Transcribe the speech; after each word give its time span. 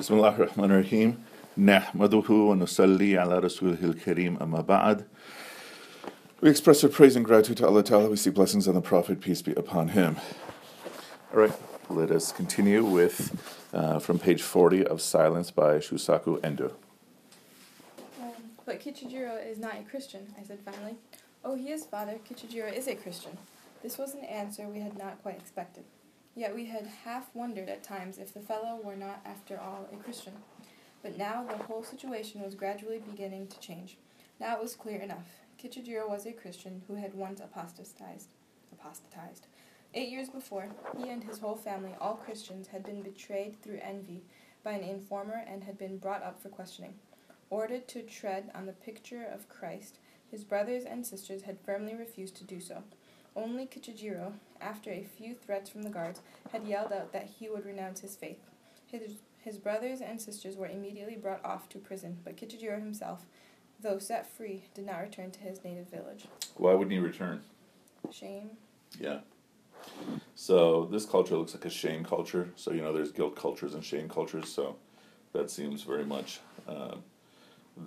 بسم 0.00 0.14
الله 0.14 0.36
الرحمن 0.36 0.70
الرحيم 0.70 1.24
نحمده 1.58 2.30
ونصلي 2.30 3.18
على 3.18 3.38
رسوله 3.38 3.78
الكريم 3.82 4.36
أما 4.42 4.60
بعد 4.60 5.06
We 6.42 6.50
express 6.50 6.84
our 6.84 6.90
praise 6.90 7.16
and 7.16 7.24
gratitude 7.24 7.56
to 7.56 7.66
Allah 7.66 7.82
Ta'ala. 7.82 8.10
We 8.10 8.16
seek 8.16 8.34
blessings 8.34 8.68
on 8.68 8.74
the 8.74 8.82
Prophet, 8.82 9.20
peace 9.20 9.40
be 9.40 9.52
upon 9.54 9.88
him. 9.88 10.16
All 11.32 11.40
right, 11.40 11.52
let 11.88 12.10
us 12.10 12.30
continue 12.30 12.84
with 12.84 13.18
uh, 13.72 13.98
from 13.98 14.18
page 14.18 14.42
40 14.42 14.86
of 14.86 15.00
Silence 15.00 15.50
by 15.50 15.78
Shusaku 15.78 16.44
Endo. 16.44 16.72
Um, 18.20 18.32
but 18.66 18.80
Kichijiro 18.80 19.34
is 19.50 19.58
not 19.58 19.76
a 19.76 19.82
Christian, 19.82 20.26
I 20.38 20.42
said 20.42 20.58
finally. 20.60 20.96
Oh, 21.42 21.54
he 21.54 21.70
is, 21.70 21.86
father. 21.86 22.18
Kichijiro 22.28 22.70
is 22.70 22.86
a 22.86 22.94
Christian. 22.94 23.38
This 23.82 23.96
was 23.96 24.14
an 24.14 24.24
answer 24.24 24.68
we 24.68 24.80
had 24.80 24.98
not 24.98 25.22
quite 25.22 25.36
expected. 25.36 25.84
Yet 26.35 26.55
we 26.55 26.65
had 26.65 26.87
half 27.03 27.29
wondered 27.33 27.67
at 27.67 27.83
times 27.83 28.17
if 28.17 28.33
the 28.33 28.39
fellow 28.39 28.79
were 28.81 28.95
not, 28.95 29.21
after 29.25 29.59
all, 29.59 29.87
a 29.91 29.97
Christian. 29.97 30.33
But 31.03 31.17
now 31.17 31.43
the 31.43 31.63
whole 31.63 31.83
situation 31.83 32.41
was 32.41 32.55
gradually 32.55 32.99
beginning 32.99 33.47
to 33.47 33.59
change. 33.59 33.97
Now 34.39 34.55
it 34.55 34.61
was 34.61 34.75
clear 34.75 34.99
enough. 34.99 35.41
Kichijiro 35.61 36.09
was 36.09 36.25
a 36.25 36.31
Christian 36.31 36.83
who 36.87 36.95
had 36.95 37.13
once 37.13 37.39
apostatized. 37.39 38.29
Apostatized. 38.71 39.47
Eight 39.93 40.09
years 40.09 40.29
before, 40.29 40.69
he 40.97 41.09
and 41.09 41.23
his 41.23 41.39
whole 41.39 41.57
family, 41.57 41.91
all 41.99 42.15
Christians, 42.15 42.67
had 42.67 42.85
been 42.85 43.01
betrayed 43.01 43.61
through 43.61 43.79
envy 43.81 44.23
by 44.63 44.71
an 44.71 44.83
informer 44.83 45.43
and 45.45 45.63
had 45.63 45.77
been 45.77 45.97
brought 45.97 46.23
up 46.23 46.41
for 46.41 46.49
questioning. 46.49 46.93
Ordered 47.49 47.89
to 47.89 48.01
tread 48.01 48.49
on 48.55 48.65
the 48.65 48.71
picture 48.71 49.25
of 49.25 49.49
Christ, 49.49 49.99
his 50.29 50.45
brothers 50.45 50.85
and 50.85 51.05
sisters 51.05 51.41
had 51.41 51.59
firmly 51.59 51.93
refused 51.93 52.37
to 52.37 52.45
do 52.45 52.61
so. 52.61 52.83
Only 53.35 53.65
Kichijiro, 53.65 54.33
after 54.59 54.91
a 54.91 55.03
few 55.03 55.35
threats 55.35 55.69
from 55.69 55.83
the 55.83 55.89
guards, 55.89 56.21
had 56.51 56.65
yelled 56.65 56.91
out 56.91 57.13
that 57.13 57.29
he 57.39 57.49
would 57.49 57.65
renounce 57.65 58.01
his 58.01 58.15
faith. 58.15 58.39
His, 58.87 59.13
his 59.39 59.57
brothers 59.57 60.01
and 60.01 60.19
sisters 60.19 60.57
were 60.57 60.67
immediately 60.67 61.15
brought 61.15 61.43
off 61.45 61.69
to 61.69 61.77
prison, 61.77 62.17
but 62.23 62.35
Kichijiro 62.35 62.79
himself, 62.79 63.25
though 63.79 63.99
set 63.99 64.27
free, 64.27 64.65
did 64.73 64.85
not 64.85 65.01
return 65.01 65.31
to 65.31 65.39
his 65.39 65.63
native 65.63 65.89
village. 65.89 66.27
Why 66.55 66.73
wouldn't 66.73 66.91
he 66.91 66.99
return? 66.99 67.41
Shame. 68.11 68.51
Yeah. 68.99 69.19
So 70.35 70.85
this 70.91 71.05
culture 71.05 71.37
looks 71.37 71.53
like 71.53 71.65
a 71.65 71.69
shame 71.69 72.03
culture. 72.03 72.49
So 72.55 72.71
you 72.71 72.81
know, 72.81 72.93
there's 72.93 73.11
guilt 73.11 73.35
cultures 73.35 73.73
and 73.73 73.83
shame 73.83 74.09
cultures. 74.09 74.49
So 74.49 74.75
that 75.33 75.49
seems 75.49 75.83
very 75.83 76.05
much 76.05 76.39
uh, 76.67 76.95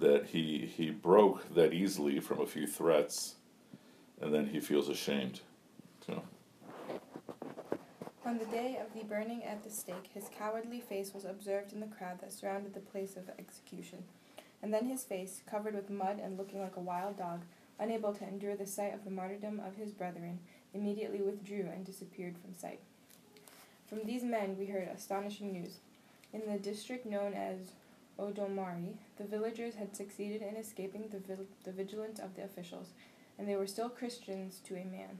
that 0.00 0.27
he 0.27 0.70
he 0.77 0.90
broke 0.90 1.55
that 1.55 1.72
easily 1.72 2.20
from 2.20 2.40
a 2.40 2.46
few 2.46 2.66
threats, 2.66 3.36
and 4.20 4.34
then 4.34 4.46
he 4.46 4.60
feels 4.60 4.88
ashamed. 4.88 5.40
So 6.06 6.22
On 8.24 8.38
the 8.38 8.44
day 8.46 8.78
of 8.84 8.92
the 8.98 9.04
burning 9.06 9.44
at 9.44 9.62
the 9.62 9.70
stake, 9.70 10.08
his 10.12 10.28
cowardly 10.36 10.80
face 10.80 11.12
was 11.14 11.24
observed 11.24 11.72
in 11.72 11.80
the 11.80 11.86
crowd 11.86 12.20
that 12.20 12.32
surrounded 12.32 12.74
the 12.74 12.80
place 12.80 13.16
of 13.16 13.28
execution. 13.38 14.04
And 14.62 14.72
then 14.72 14.86
his 14.86 15.04
face, 15.04 15.42
covered 15.46 15.74
with 15.74 15.90
mud 15.90 16.18
and 16.22 16.38
looking 16.38 16.60
like 16.60 16.76
a 16.76 16.80
wild 16.80 17.18
dog, 17.18 17.42
unable 17.78 18.14
to 18.14 18.26
endure 18.26 18.56
the 18.56 18.66
sight 18.66 18.94
of 18.94 19.04
the 19.04 19.10
martyrdom 19.10 19.60
of 19.60 19.76
his 19.76 19.92
brethren, 19.92 20.38
immediately 20.72 21.20
withdrew 21.20 21.68
and 21.72 21.84
disappeared 21.84 22.36
from 22.38 22.54
sight. 22.56 22.80
From 23.86 24.04
these 24.04 24.22
men 24.22 24.56
we 24.58 24.66
heard 24.66 24.88
astonishing 24.88 25.52
news. 25.52 25.78
In 26.32 26.42
the 26.50 26.58
district 26.58 27.04
known 27.04 27.34
as 27.34 27.72
Odomari, 28.18 28.94
the 29.18 29.24
villagers 29.24 29.74
had 29.74 29.94
succeeded 29.94 30.40
in 30.40 30.56
escaping 30.56 31.08
the, 31.10 31.18
vil- 31.18 31.46
the 31.64 31.72
vigilance 31.72 32.18
of 32.18 32.34
the 32.34 32.44
officials, 32.44 32.88
and 33.38 33.48
they 33.48 33.56
were 33.56 33.66
still 33.66 33.88
Christians 33.88 34.60
to 34.64 34.74
a 34.74 34.84
man. 34.84 35.18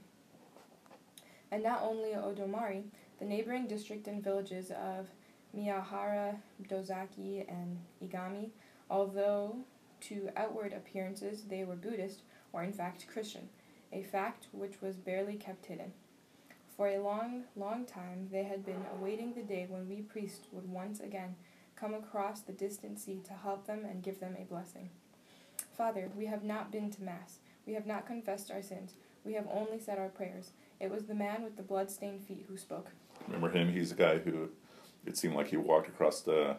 And 1.51 1.63
not 1.63 1.81
only 1.83 2.11
Odomari, 2.11 2.83
the 3.19 3.25
neighboring 3.25 3.67
district 3.67 4.07
and 4.07 4.23
villages 4.23 4.71
of 4.71 5.09
Miyahara, 5.55 6.37
Dozaki, 6.67 7.45
and 7.47 7.79
Igami, 8.03 8.49
although 8.89 9.57
to 10.01 10.29
outward 10.35 10.73
appearances 10.73 11.43
they 11.43 11.63
were 11.63 11.75
Buddhist, 11.75 12.21
were 12.51 12.63
in 12.63 12.73
fact 12.73 13.07
Christian, 13.07 13.49
a 13.91 14.03
fact 14.03 14.47
which 14.51 14.81
was 14.81 14.95
barely 14.95 15.35
kept 15.35 15.65
hidden. 15.65 15.93
For 16.75 16.87
a 16.87 16.99
long, 16.99 17.43
long 17.55 17.85
time 17.85 18.27
they 18.31 18.43
had 18.43 18.65
been 18.65 18.85
awaiting 18.97 19.33
the 19.33 19.41
day 19.41 19.65
when 19.69 19.87
we 19.87 20.01
priests 20.01 20.47
would 20.51 20.69
once 20.69 20.99
again 20.99 21.35
come 21.75 21.93
across 21.93 22.41
the 22.41 22.53
distant 22.53 22.99
sea 22.99 23.21
to 23.25 23.33
help 23.33 23.65
them 23.65 23.85
and 23.85 24.03
give 24.03 24.19
them 24.19 24.35
a 24.37 24.45
blessing. 24.45 24.89
Father, 25.77 26.09
we 26.15 26.25
have 26.25 26.43
not 26.43 26.71
been 26.71 26.89
to 26.91 27.03
Mass. 27.03 27.39
We 27.65 27.73
have 27.73 27.85
not 27.87 28.05
confessed 28.05 28.51
our 28.51 28.61
sins. 28.61 28.93
We 29.23 29.33
have 29.33 29.47
only 29.51 29.79
said 29.79 29.97
our 29.97 30.09
prayers. 30.09 30.51
It 30.79 30.91
was 30.91 31.05
the 31.05 31.15
man 31.15 31.43
with 31.43 31.57
the 31.57 31.63
blood-stained 31.63 32.23
feet 32.25 32.45
who 32.47 32.57
spoke. 32.57 32.91
remember 33.27 33.49
him? 33.49 33.71
He's 33.71 33.91
a 33.91 33.95
guy 33.95 34.17
who 34.19 34.49
it 35.05 35.17
seemed 35.17 35.35
like 35.35 35.47
he 35.47 35.57
walked 35.57 35.87
across 35.87 36.21
the 36.21 36.57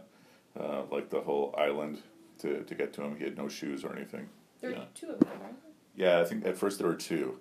uh, 0.58 0.82
like 0.90 1.10
the 1.10 1.20
whole 1.20 1.54
island 1.58 2.02
to 2.38 2.62
to 2.64 2.74
get 2.74 2.92
to 2.94 3.02
him. 3.02 3.16
He 3.16 3.24
had 3.24 3.36
no 3.36 3.48
shoes 3.48 3.84
or 3.84 3.94
anything. 3.94 4.28
There 4.60 4.70
Yeah. 4.70 4.78
are 4.78 4.86
two 4.94 5.10
of 5.10 5.20
them, 5.20 5.28
right? 5.42 5.54
Yeah, 5.94 6.20
I 6.20 6.24
think 6.24 6.44
at 6.46 6.56
first 6.56 6.78
there 6.78 6.88
were 6.88 6.94
two, 6.94 7.38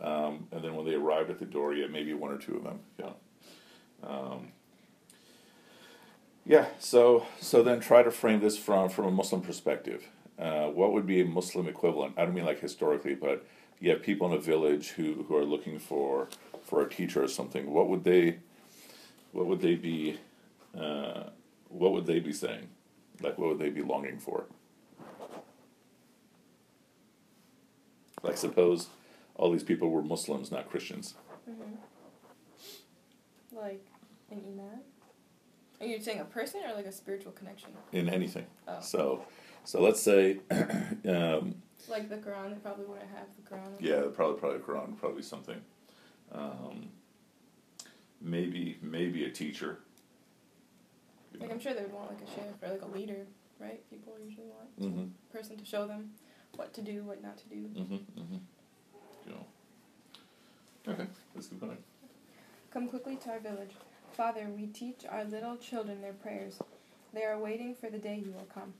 um, 0.00 0.46
and 0.52 0.62
then 0.64 0.74
when 0.76 0.84
they 0.84 0.94
arrived 0.94 1.30
at 1.30 1.38
the 1.38 1.44
door, 1.46 1.74
yeah, 1.74 1.86
maybe 1.86 2.12
one 2.14 2.30
or 2.32 2.38
two 2.38 2.56
of 2.56 2.64
them. 2.64 2.80
Yeah. 2.98 3.12
Um, 4.02 4.52
yeah. 6.44 6.66
So 6.78 7.26
so 7.40 7.62
then 7.62 7.80
try 7.80 8.02
to 8.02 8.10
frame 8.10 8.40
this 8.40 8.58
from 8.58 8.88
from 8.90 9.06
a 9.06 9.10
Muslim 9.10 9.40
perspective. 9.42 10.08
Uh, 10.38 10.66
what 10.66 10.92
would 10.92 11.06
be 11.06 11.20
a 11.20 11.24
Muslim 11.24 11.66
equivalent? 11.66 12.14
I 12.16 12.24
don't 12.24 12.34
mean 12.34 12.44
like 12.44 12.60
historically, 12.60 13.14
but 13.14 13.46
you 13.80 13.90
have 13.90 14.02
people 14.02 14.26
in 14.30 14.36
a 14.36 14.40
village 14.40 14.90
who, 14.90 15.24
who 15.28 15.36
are 15.36 15.44
looking 15.44 15.78
for 15.78 16.28
for 16.62 16.82
a 16.82 16.88
teacher 16.88 17.22
or 17.22 17.28
something. 17.28 17.70
What 17.70 17.88
would 17.88 18.04
they 18.04 18.38
what 19.32 19.46
would 19.46 19.60
they 19.60 19.76
be 19.76 20.18
uh, 20.78 21.24
what 21.68 21.92
would 21.92 22.06
they 22.06 22.20
be 22.20 22.32
saying? 22.32 22.68
Like 23.22 23.38
what 23.38 23.48
would 23.48 23.58
they 23.58 23.70
be 23.70 23.82
longing 23.82 24.18
for? 24.18 24.44
Like 28.22 28.36
suppose 28.36 28.88
all 29.36 29.50
these 29.52 29.62
people 29.62 29.90
were 29.90 30.02
Muslims, 30.02 30.50
not 30.50 30.68
Christians. 30.70 31.14
Mm-hmm. 31.48 31.74
Like 33.56 33.86
an 34.30 34.42
iman? 34.52 34.80
Are 35.80 35.86
you 35.86 36.00
saying 36.00 36.20
a 36.20 36.24
person 36.24 36.62
or 36.68 36.74
like 36.74 36.86
a 36.86 36.92
spiritual 36.92 37.32
connection? 37.32 37.70
in 37.92 38.08
anything. 38.08 38.46
Oh. 38.66 38.80
So, 38.80 39.24
so 39.66 39.80
let's 39.82 40.00
say, 40.00 40.38
um, 40.50 41.54
Like 41.88 42.08
the 42.08 42.16
Quran, 42.16 42.50
they 42.54 42.60
probably 42.62 42.86
wouldn't 42.86 43.10
have 43.10 43.26
the 43.36 43.42
Quran. 43.54 43.72
yeah, 43.80 44.02
probably 44.14 44.38
probably 44.40 44.58
Quran, 44.60 44.96
probably 44.96 45.22
something. 45.22 45.60
Um, 46.32 46.88
maybe 48.20 48.78
maybe 48.82 49.24
a 49.24 49.30
teacher. 49.30 49.78
You 51.32 51.40
Like 51.40 51.50
I'm 51.52 51.60
sure 51.60 51.74
they 51.74 51.82
would 51.82 51.92
want 51.92 52.10
like 52.10 52.22
a 52.22 52.30
sheikh 52.30 52.62
or 52.62 52.68
like 52.70 52.82
a 52.82 52.86
leader, 52.96 53.26
right? 53.60 53.88
People 53.90 54.14
usually 54.24 54.46
want 54.46 54.80
Mm-hmm. 54.80 55.06
a 55.30 55.32
person 55.36 55.56
to 55.56 55.64
show 55.64 55.86
them 55.86 56.10
what 56.56 56.72
to 56.74 56.82
do, 56.82 57.02
what 57.04 57.22
not 57.22 57.36
to 57.38 57.48
do. 57.48 57.56
Mm-hmm. 57.76 57.94
Mm-hmm. 57.94 58.36
You 59.26 59.32
know. 59.32 59.46
Okay, 60.92 61.06
let's 61.34 61.48
keep 61.48 61.60
going. 61.60 61.78
Come 62.70 62.88
quickly 62.88 63.16
to 63.16 63.30
our 63.30 63.40
village. 63.40 63.72
Father, 64.12 64.48
we 64.56 64.66
teach 64.66 65.04
our 65.08 65.24
little 65.24 65.56
children 65.56 66.00
their 66.00 66.12
prayers. 66.12 66.58
They 67.12 67.24
are 67.24 67.38
waiting 67.38 67.74
for 67.74 67.90
the 67.90 67.98
day 67.98 68.22
you 68.24 68.32
will 68.32 68.46
come. 68.52 68.72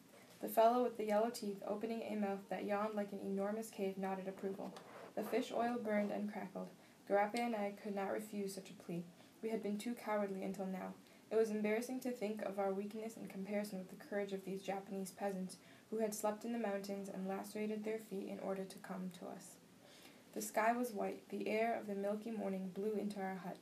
The 0.42 0.48
fellow 0.48 0.82
with 0.82 0.96
the 0.96 1.06
yellow 1.06 1.30
teeth, 1.30 1.62
opening 1.66 2.02
a 2.02 2.14
mouth 2.14 2.40
that 2.50 2.64
yawned 2.64 2.94
like 2.94 3.12
an 3.12 3.20
enormous 3.20 3.70
cave, 3.70 3.96
nodded 3.96 4.28
approval. 4.28 4.72
The 5.14 5.22
fish 5.22 5.50
oil 5.54 5.76
burned 5.82 6.10
and 6.10 6.30
crackled. 6.30 6.68
Garrpe 7.08 7.38
and 7.38 7.56
I 7.56 7.72
could 7.82 7.94
not 7.94 8.12
refuse 8.12 8.54
such 8.54 8.70
a 8.70 8.82
plea. 8.82 9.04
We 9.42 9.48
had 9.48 9.62
been 9.62 9.78
too 9.78 9.94
cowardly 9.94 10.42
until 10.42 10.66
now. 10.66 10.92
It 11.30 11.36
was 11.36 11.50
embarrassing 11.50 12.00
to 12.00 12.10
think 12.10 12.42
of 12.42 12.58
our 12.58 12.72
weakness 12.72 13.16
in 13.16 13.26
comparison 13.28 13.78
with 13.78 13.88
the 13.88 14.04
courage 14.04 14.32
of 14.32 14.44
these 14.44 14.62
Japanese 14.62 15.10
peasants 15.10 15.56
who 15.90 15.98
had 15.98 16.14
slept 16.14 16.44
in 16.44 16.52
the 16.52 16.58
mountains 16.58 17.08
and 17.08 17.26
lacerated 17.26 17.84
their 17.84 17.98
feet 17.98 18.28
in 18.28 18.38
order 18.40 18.64
to 18.64 18.78
come 18.78 19.10
to 19.18 19.26
us. 19.26 19.56
The 20.34 20.42
sky 20.42 20.72
was 20.72 20.92
white, 20.92 21.28
the 21.30 21.48
air 21.48 21.78
of 21.78 21.86
the 21.86 21.94
milky 21.94 22.30
morning 22.30 22.70
blew 22.74 22.92
into 22.92 23.20
our 23.20 23.36
hut. 23.36 23.56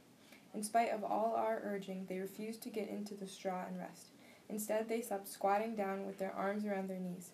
In 0.52 0.62
spite 0.62 0.90
of 0.90 1.04
all 1.04 1.34
our 1.36 1.60
urging, 1.62 2.06
they 2.06 2.18
refused 2.18 2.62
to 2.62 2.70
get 2.70 2.88
into 2.88 3.14
the 3.14 3.26
straw 3.26 3.64
and 3.66 3.78
rest. 3.78 4.08
Instead, 4.48 4.88
they 4.88 5.00
slept 5.00 5.28
squatting 5.28 5.74
down 5.74 6.06
with 6.06 6.18
their 6.18 6.32
arms 6.32 6.64
around 6.64 6.88
their 6.88 6.98
knees. 6.98 7.30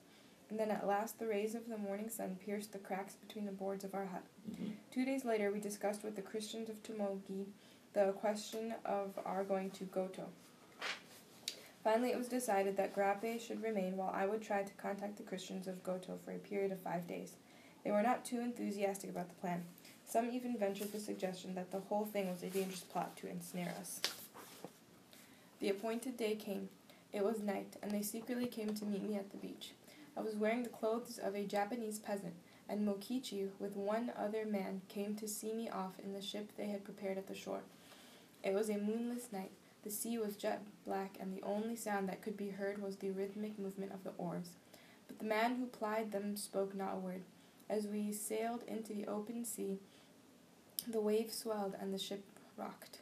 And 0.49 0.59
then 0.59 0.71
at 0.71 0.87
last 0.87 1.19
the 1.19 1.27
rays 1.27 1.55
of 1.55 1.69
the 1.69 1.79
morning 1.79 2.09
sun 2.09 2.37
pierced 2.45 2.73
the 2.73 2.79
cracks 2.79 3.15
between 3.15 3.47
the 3.47 3.53
boards 3.53 3.85
of 3.85 3.95
our 3.95 4.07
hut. 4.07 4.25
Mm-hmm. 4.51 4.71
Two 4.93 5.05
days 5.05 5.25
later, 5.25 5.53
we 5.53 5.61
discussed 5.61 6.03
with 6.03 6.17
the 6.17 6.23
Christians 6.23 6.69
of 6.69 6.83
Tomogi 6.83 7.47
the 7.93 8.13
question 8.13 8.75
of 8.85 9.19
our 9.25 9.45
going 9.45 9.71
to 9.71 9.85
Goto. 9.85 10.27
Finally, 11.83 12.11
it 12.11 12.19
was 12.19 12.29
decided 12.29 12.77
that 12.77 12.95
Garrpe 12.95 13.41
should 13.41 13.63
remain 13.63 13.97
while 13.97 14.13
I 14.15 14.27
would 14.27 14.43
try 14.43 14.63
to 14.63 14.73
contact 14.75 15.17
the 15.17 15.23
Christians 15.23 15.67
of 15.67 15.83
Goto 15.83 16.19
for 16.25 16.33
a 16.33 16.39
period 16.39 16.73
of 16.73 16.81
five 16.81 17.07
days. 17.07 17.33
They 17.85 17.91
were 17.91 18.03
not 18.03 18.25
too 18.25 18.41
enthusiastic 18.41 19.09
about 19.09 19.29
the 19.29 19.35
plan. 19.37 19.65
Some 20.07 20.31
even 20.31 20.59
ventured 20.59 20.93
the 20.93 20.99
suggestion 20.99 21.55
that 21.55 21.71
the 21.71 21.81
whole 21.81 22.05
thing 22.05 22.29
was 22.29 22.43
a 22.43 22.51
dangerous 22.51 22.81
plot 22.81 23.17
to 23.19 23.29
ensnare 23.29 23.75
us. 23.81 24.01
The 25.61 25.71
appointed 25.71 26.17
day 26.17 26.35
came. 26.35 26.69
It 27.13 27.25
was 27.25 27.41
night, 27.41 27.77
and 27.83 27.91
they 27.91 28.03
secretly 28.03 28.47
came 28.47 28.75
to 28.75 28.85
meet 28.85 29.03
me 29.03 29.17
at 29.17 29.31
the 29.31 29.37
beach. 29.37 29.73
I 30.17 30.21
was 30.21 30.37
wearing 30.37 30.63
the 30.63 30.69
clothes 30.69 31.19
of 31.19 31.35
a 31.35 31.45
Japanese 31.45 31.99
peasant, 31.99 32.35
and 32.69 32.87
Mokichi, 32.87 33.49
with 33.59 33.77
one 33.77 34.13
other 34.17 34.45
man, 34.45 34.83
came 34.89 35.17
to 35.17 35.27
see 35.27 35.53
me 35.53 35.69
off 35.69 35.99
in 36.03 36.13
the 36.13 36.23
ship 36.23 36.51
they 36.57 36.67
had 36.67 36.85
prepared 36.85 37.19
at 37.19 37.27
the 37.27 37.35
shore. 37.35 37.63
It 38.45 38.55
was 38.55 38.71
a 38.71 38.79
moonless 38.79 39.33
night. 39.33 39.51
The 39.83 39.91
sea 39.91 40.19
was 40.19 40.37
jet 40.37 40.63
black, 40.87 41.17
and 41.19 41.33
the 41.33 41.43
only 41.43 41.75
sound 41.75 42.09
that 42.09 42.23
could 42.23 42.37
be 42.37 42.51
heard 42.51 42.81
was 42.81 42.97
the 42.97 43.11
rhythmic 43.11 43.59
movement 43.59 43.93
of 43.93 44.05
the 44.05 44.13
oars. 44.19 44.51
But 45.09 45.19
the 45.19 45.25
man 45.25 45.57
who 45.57 45.67
plied 45.67 46.13
them 46.13 46.37
spoke 46.37 46.75
not 46.75 46.95
a 46.95 46.99
word. 46.99 47.23
As 47.69 47.87
we 47.87 48.13
sailed 48.13 48.63
into 48.69 48.93
the 48.93 49.07
open 49.07 49.45
sea, 49.45 49.79
the 50.87 51.01
waves 51.01 51.37
swelled 51.37 51.75
and 51.81 51.93
the 51.93 51.99
ship 51.99 52.25
rocked. 52.57 52.99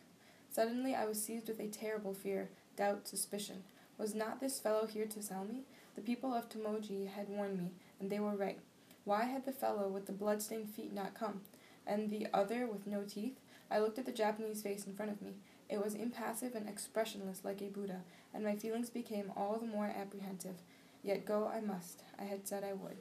Suddenly 0.50 0.94
I 0.94 1.04
was 1.04 1.22
seized 1.22 1.48
with 1.48 1.60
a 1.60 1.68
terrible 1.68 2.14
fear, 2.14 2.48
doubt, 2.76 3.06
suspicion. 3.06 3.64
Was 3.98 4.14
not 4.14 4.40
this 4.40 4.60
fellow 4.60 4.86
here 4.86 5.06
to 5.06 5.22
sell 5.22 5.44
me? 5.44 5.62
The 5.96 6.00
people 6.00 6.32
of 6.32 6.48
Tomoji 6.48 7.08
had 7.08 7.28
warned 7.28 7.58
me, 7.58 7.72
and 7.98 8.08
they 8.08 8.20
were 8.20 8.36
right. 8.36 8.60
Why 9.04 9.24
had 9.24 9.44
the 9.44 9.52
fellow 9.52 9.88
with 9.88 10.06
the 10.06 10.12
blood-stained 10.12 10.70
feet 10.70 10.92
not 10.92 11.14
come? 11.14 11.40
And 11.84 12.08
the 12.08 12.28
other 12.32 12.66
with 12.66 12.86
no 12.86 13.02
teeth? 13.02 13.40
I 13.70 13.80
looked 13.80 13.98
at 13.98 14.06
the 14.06 14.12
Japanese 14.12 14.62
face 14.62 14.86
in 14.86 14.94
front 14.94 15.10
of 15.10 15.20
me. 15.20 15.32
It 15.68 15.82
was 15.82 15.94
impassive 15.94 16.54
and 16.54 16.68
expressionless 16.68 17.44
like 17.44 17.60
a 17.60 17.66
Buddha, 17.66 18.02
and 18.32 18.44
my 18.44 18.54
feelings 18.54 18.88
became 18.88 19.32
all 19.36 19.58
the 19.58 19.66
more 19.66 19.86
apprehensive. 19.86 20.62
Yet 21.02 21.26
go 21.26 21.50
I 21.52 21.60
must. 21.60 22.02
I 22.18 22.24
had 22.24 22.46
said 22.46 22.64
I 22.64 22.74
would. 22.74 22.98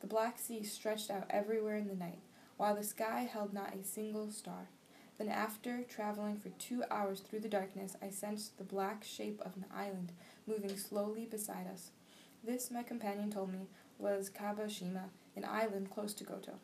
The 0.00 0.06
black 0.06 0.38
sea 0.38 0.64
stretched 0.64 1.10
out 1.10 1.26
everywhere 1.30 1.76
in 1.76 1.88
the 1.88 1.94
night, 1.94 2.18
while 2.56 2.74
the 2.74 2.82
sky 2.82 3.28
held 3.30 3.54
not 3.54 3.74
a 3.74 3.84
single 3.84 4.30
star. 4.30 4.68
Then, 5.18 5.28
after 5.28 5.82
traveling 5.84 6.38
for 6.38 6.48
two 6.50 6.82
hours 6.90 7.20
through 7.20 7.40
the 7.40 7.48
darkness, 7.48 7.96
I 8.02 8.10
sensed 8.10 8.58
the 8.58 8.64
black 8.64 9.04
shape 9.04 9.40
of 9.44 9.56
an 9.56 9.66
island 9.74 10.12
moving 10.46 10.76
slowly 10.76 11.26
beside 11.26 11.66
us. 11.72 11.90
This, 12.42 12.70
my 12.70 12.82
companion 12.82 13.30
told 13.30 13.52
me, 13.52 13.68
was 13.98 14.28
Kabashima, 14.28 15.04
an 15.36 15.44
island 15.44 15.90
close 15.90 16.14
to 16.14 16.24
Goto. 16.24 16.54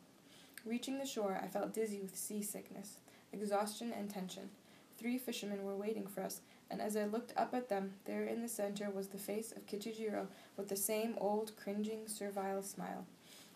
Reaching 0.64 0.98
the 0.98 1.06
shore, 1.06 1.40
I 1.42 1.46
felt 1.46 1.72
dizzy 1.72 2.00
with 2.00 2.16
seasickness, 2.16 2.98
exhaustion, 3.32 3.92
and 3.96 4.10
tension. 4.10 4.50
Three 4.98 5.16
fishermen 5.16 5.64
were 5.64 5.76
waiting 5.76 6.06
for 6.06 6.22
us, 6.22 6.42
and 6.70 6.82
as 6.82 6.96
I 6.96 7.04
looked 7.04 7.32
up 7.36 7.54
at 7.54 7.68
them, 7.68 7.94
there 8.04 8.24
in 8.24 8.42
the 8.42 8.48
center 8.48 8.90
was 8.90 9.08
the 9.08 9.16
face 9.18 9.52
of 9.52 9.66
Kichijiro 9.66 10.26
with 10.56 10.68
the 10.68 10.76
same 10.76 11.14
old, 11.18 11.52
cringing, 11.56 12.06
servile 12.06 12.62
smile. 12.62 13.06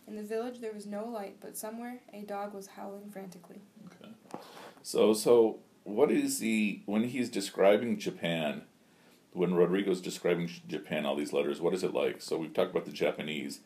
In 0.07 0.17
the 0.17 0.23
village 0.23 0.61
there 0.61 0.73
was 0.73 0.87
no 0.87 1.05
light, 1.05 1.37
but 1.41 1.57
somewhere 1.57 2.01
a 2.13 2.23
dog 2.23 2.55
was 2.55 2.69
howling 2.69 3.11
frantically. 3.11 3.61
So, 4.85 5.15
so 5.15 5.61
what 5.83 6.13
is 6.13 6.41
he 6.41 6.83
when 6.85 7.05
he's 7.05 7.31
describing 7.31 7.99
Japan? 7.99 8.63
When 9.33 9.55
Rodrigo's 9.55 10.01
describing 10.01 10.49
Japan, 10.69 11.07
all 11.07 11.17
these 11.17 11.33
letters, 11.33 11.61
what 11.61 11.75
is 11.75 11.83
it 11.83 11.93
like? 11.93 12.21
So 12.21 12.37
we've 12.37 12.53
talked 12.53 12.71
about 12.71 12.85
the 12.85 12.93
Japanese, 12.93 13.61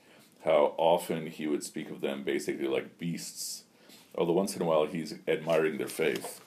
how 0.44 0.74
often 0.78 1.26
he 1.26 1.46
would 1.46 1.62
speak 1.62 1.90
of 1.90 2.00
them 2.00 2.22
basically 2.22 2.68
like 2.68 2.98
beasts. 2.98 3.64
Although 4.14 4.32
once 4.32 4.56
in 4.56 4.62
a 4.62 4.64
while 4.64 4.86
he's 4.86 5.16
admiring 5.26 5.76
their 5.76 5.88
faith. 5.88 6.40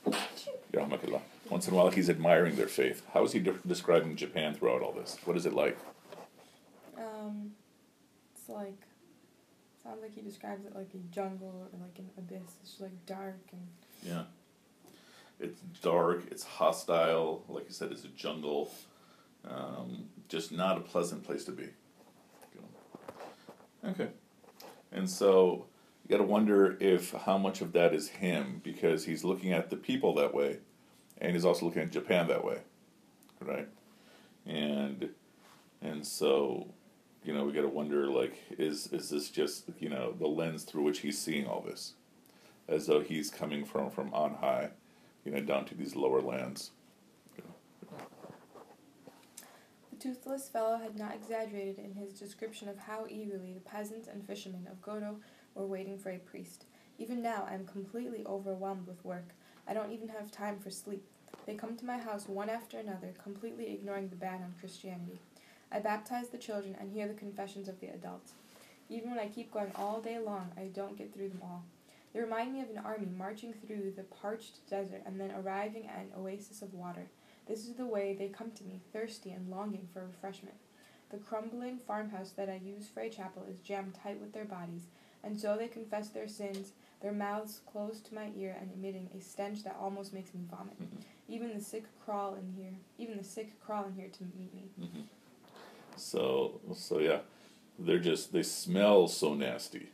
Once 1.50 1.67
in 1.67 1.74
a 1.74 1.77
while, 1.77 1.89
he's 1.89 2.09
admiring 2.09 2.56
their 2.56 2.67
faith. 2.67 3.03
How 3.13 3.25
is 3.25 3.33
he 3.33 3.39
de- 3.39 3.59
describing 3.67 4.15
Japan 4.15 4.53
throughout 4.56 4.81
all 4.81 4.94
this? 4.94 5.17
What 5.25 5.35
is 5.35 5.45
it 5.45 5.53
like? 5.53 5.77
Um, 6.97 7.51
it's 8.33 8.47
like 8.47 8.88
sounds 9.83 10.01
like 10.01 10.15
he 10.15 10.21
describes 10.21 10.65
it 10.65 10.74
like 10.74 10.94
a 10.94 11.13
jungle 11.13 11.67
or 11.74 11.79
like 11.79 12.00
an 12.00 12.09
abyss. 12.17 12.56
It's 12.62 12.69
just 12.69 12.81
like 12.81 13.06
dark 13.06 13.41
and 13.51 13.67
yeah. 14.01 14.24
It's 15.41 15.59
dark. 15.81 16.23
It's 16.31 16.43
hostile. 16.43 17.43
Like 17.49 17.65
you 17.67 17.73
said, 17.73 17.91
it's 17.91 18.05
a 18.05 18.09
jungle. 18.09 18.71
Um, 19.47 20.05
just 20.29 20.51
not 20.51 20.77
a 20.77 20.81
pleasant 20.81 21.23
place 21.23 21.43
to 21.45 21.51
be. 21.51 21.69
Okay, 23.83 24.09
and 24.91 25.09
so 25.09 25.65
you 26.03 26.09
got 26.15 26.23
to 26.23 26.29
wonder 26.29 26.77
if 26.79 27.11
how 27.13 27.39
much 27.39 27.61
of 27.61 27.73
that 27.73 27.95
is 27.95 28.09
him 28.09 28.61
because 28.63 29.05
he's 29.05 29.23
looking 29.23 29.51
at 29.51 29.71
the 29.71 29.75
people 29.75 30.13
that 30.15 30.35
way 30.35 30.59
and 31.21 31.33
he's 31.33 31.45
also 31.45 31.65
looking 31.65 31.83
at 31.83 31.91
Japan 31.91 32.27
that 32.27 32.43
way, 32.43 32.57
right? 33.39 33.69
And 34.45 35.09
and 35.81 36.05
so, 36.05 36.67
you 37.23 37.33
know, 37.33 37.45
we 37.45 37.53
got 37.53 37.61
to 37.61 37.69
wonder 37.69 38.07
like, 38.07 38.35
is 38.57 38.88
is 38.88 39.09
this 39.11 39.29
just 39.29 39.65
you 39.79 39.88
know 39.88 40.13
the 40.17 40.27
lens 40.27 40.63
through 40.63 40.83
which 40.83 40.99
he's 40.99 41.19
seeing 41.19 41.45
all 41.45 41.61
this, 41.61 41.93
as 42.67 42.88
though 42.88 42.99
he's 42.99 43.29
coming 43.29 43.63
from 43.63 43.91
from 43.91 44.13
on 44.13 44.33
high, 44.35 44.71
you 45.25 45.31
know, 45.31 45.41
down 45.41 45.65
to 45.65 45.75
these 45.75 45.95
lower 45.95 46.21
lands. 46.21 46.71
The 49.91 49.97
toothless 49.97 50.50
fellow 50.50 50.77
had 50.77 50.97
not 50.97 51.13
exaggerated 51.13 51.77
in 51.77 51.94
his 51.94 52.13
description 52.13 52.68
of 52.68 52.77
how 52.77 53.06
eagerly 53.07 53.53
the 53.53 53.59
peasants 53.59 54.07
and 54.07 54.25
fishermen 54.25 54.68
of 54.69 54.81
Goto 54.81 55.18
were 55.53 55.68
waiting 55.68 55.97
for 55.97 56.09
a 56.09 56.18
priest. 56.18 56.65
Even 56.97 57.21
now, 57.21 57.47
I 57.50 57.53
am 57.53 57.65
completely 57.65 58.23
overwhelmed 58.25 58.88
with 58.88 59.03
work. 59.06 59.29
I 59.68 59.73
don't 59.73 59.91
even 59.91 60.09
have 60.09 60.31
time 60.31 60.59
for 60.59 60.69
sleep. 60.69 61.03
They 61.45 61.56
come 61.56 61.75
to 61.77 61.85
my 61.85 61.97
house 61.97 62.27
one 62.27 62.50
after 62.50 62.77
another, 62.77 63.13
completely 63.21 63.74
ignoring 63.74 64.09
the 64.09 64.15
ban 64.15 64.41
on 64.44 64.53
Christianity. 64.59 65.19
I 65.71 65.79
baptize 65.79 66.29
the 66.29 66.38
children 66.38 66.75
and 66.79 66.91
hear 66.91 67.07
the 67.07 67.13
confessions 67.13 67.67
of 67.67 67.79
the 67.79 67.88
adults. 67.88 68.33
Even 68.89 69.09
when 69.09 69.19
I 69.19 69.27
keep 69.27 69.51
going 69.51 69.71
all 69.75 70.01
day 70.01 70.19
long, 70.19 70.51
I 70.57 70.65
don't 70.65 70.97
get 70.97 71.13
through 71.13 71.29
them 71.29 71.41
all. 71.41 71.63
They 72.13 72.19
remind 72.19 72.53
me 72.53 72.61
of 72.61 72.69
an 72.69 72.77
army 72.77 73.07
marching 73.17 73.53
through 73.53 73.93
the 73.95 74.03
parched 74.03 74.67
desert 74.69 75.03
and 75.05 75.19
then 75.19 75.31
arriving 75.31 75.87
at 75.87 75.99
an 75.99 76.11
oasis 76.17 76.61
of 76.61 76.73
water. 76.73 77.07
This 77.47 77.67
is 77.67 77.75
the 77.75 77.85
way 77.85 78.13
they 78.13 78.27
come 78.27 78.51
to 78.51 78.63
me, 78.63 78.81
thirsty 78.93 79.31
and 79.31 79.49
longing 79.49 79.87
for 79.93 80.05
refreshment. 80.05 80.55
The 81.09 81.17
crumbling 81.17 81.79
farmhouse 81.85 82.31
that 82.31 82.49
I 82.49 82.61
use 82.63 82.87
for 82.87 83.01
a 83.01 83.09
chapel 83.09 83.45
is 83.49 83.59
jammed 83.59 83.95
tight 83.95 84.19
with 84.19 84.33
their 84.33 84.45
bodies, 84.45 84.87
and 85.23 85.39
so 85.39 85.57
they 85.57 85.67
confess 85.67 86.09
their 86.09 86.27
sins 86.27 86.73
their 87.01 87.11
mouths 87.11 87.61
closed 87.71 88.05
to 88.05 88.15
my 88.15 88.29
ear 88.37 88.55
and 88.59 88.71
emitting 88.73 89.09
a 89.17 89.21
stench 89.21 89.63
that 89.63 89.75
almost 89.79 90.13
makes 90.13 90.33
me 90.33 90.41
vomit. 90.49 90.79
Mm-hmm. 90.79 90.97
Even 91.27 91.53
the 91.53 91.63
sick 91.63 91.85
crawl 92.05 92.35
in 92.35 92.53
here. 92.55 92.73
Even 92.97 93.17
the 93.17 93.23
sick 93.23 93.59
crawl 93.59 93.85
in 93.85 93.93
here 93.93 94.09
to 94.09 94.23
meet 94.37 94.53
me. 94.53 94.69
Mm-hmm. 94.79 95.01
So, 95.95 96.61
so 96.75 96.99
yeah, 96.99 97.19
they're 97.79 97.99
just 97.99 98.31
they 98.31 98.43
smell 98.43 99.07
so 99.07 99.33
nasty. 99.33 99.89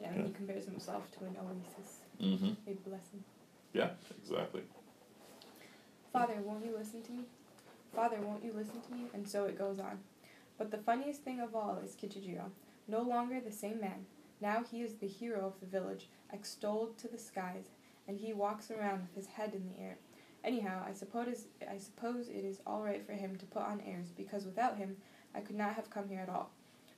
Yeah, 0.00 0.08
and 0.08 0.16
yeah. 0.16 0.26
he 0.26 0.32
compares 0.32 0.64
himself 0.64 1.10
to 1.12 1.24
an 1.24 1.36
oasis. 1.40 2.00
Mm-hmm. 2.22 2.70
A 2.70 2.88
blessing. 2.88 3.24
Yeah, 3.72 3.90
exactly. 4.22 4.62
Father, 6.12 6.34
won't 6.44 6.64
you 6.64 6.74
listen 6.76 7.02
to 7.02 7.12
me? 7.12 7.24
Father, 7.94 8.16
won't 8.20 8.44
you 8.44 8.52
listen 8.54 8.80
to 8.80 8.92
me? 8.92 9.06
And 9.14 9.28
so 9.28 9.44
it 9.44 9.58
goes 9.58 9.78
on. 9.78 9.98
But 10.58 10.70
the 10.70 10.78
funniest 10.78 11.22
thing 11.22 11.40
of 11.40 11.54
all 11.54 11.78
is 11.84 11.94
Kichijiro, 11.94 12.50
no 12.88 13.02
longer 13.02 13.40
the 13.40 13.52
same 13.52 13.80
man, 13.80 14.06
now 14.40 14.62
he 14.70 14.82
is 14.82 14.94
the 14.94 15.06
hero 15.06 15.46
of 15.46 15.60
the 15.60 15.66
village, 15.66 16.08
extolled 16.32 16.98
to 16.98 17.08
the 17.08 17.18
skies, 17.18 17.70
and 18.06 18.18
he 18.18 18.32
walks 18.32 18.70
around 18.70 19.02
with 19.02 19.14
his 19.14 19.26
head 19.26 19.54
in 19.54 19.66
the 19.66 19.82
air. 19.82 19.98
Anyhow, 20.44 20.84
I 20.86 20.92
suppose 20.92 21.46
I 21.68 21.78
suppose 21.78 22.28
it 22.28 22.44
is 22.44 22.60
all 22.66 22.82
right 22.82 23.04
for 23.04 23.12
him 23.12 23.36
to 23.36 23.46
put 23.46 23.62
on 23.62 23.80
airs, 23.80 24.10
because 24.16 24.44
without 24.44 24.76
him 24.76 24.96
I 25.34 25.40
could 25.40 25.56
not 25.56 25.74
have 25.74 25.90
come 25.90 26.08
here 26.08 26.20
at 26.20 26.28
all. 26.28 26.50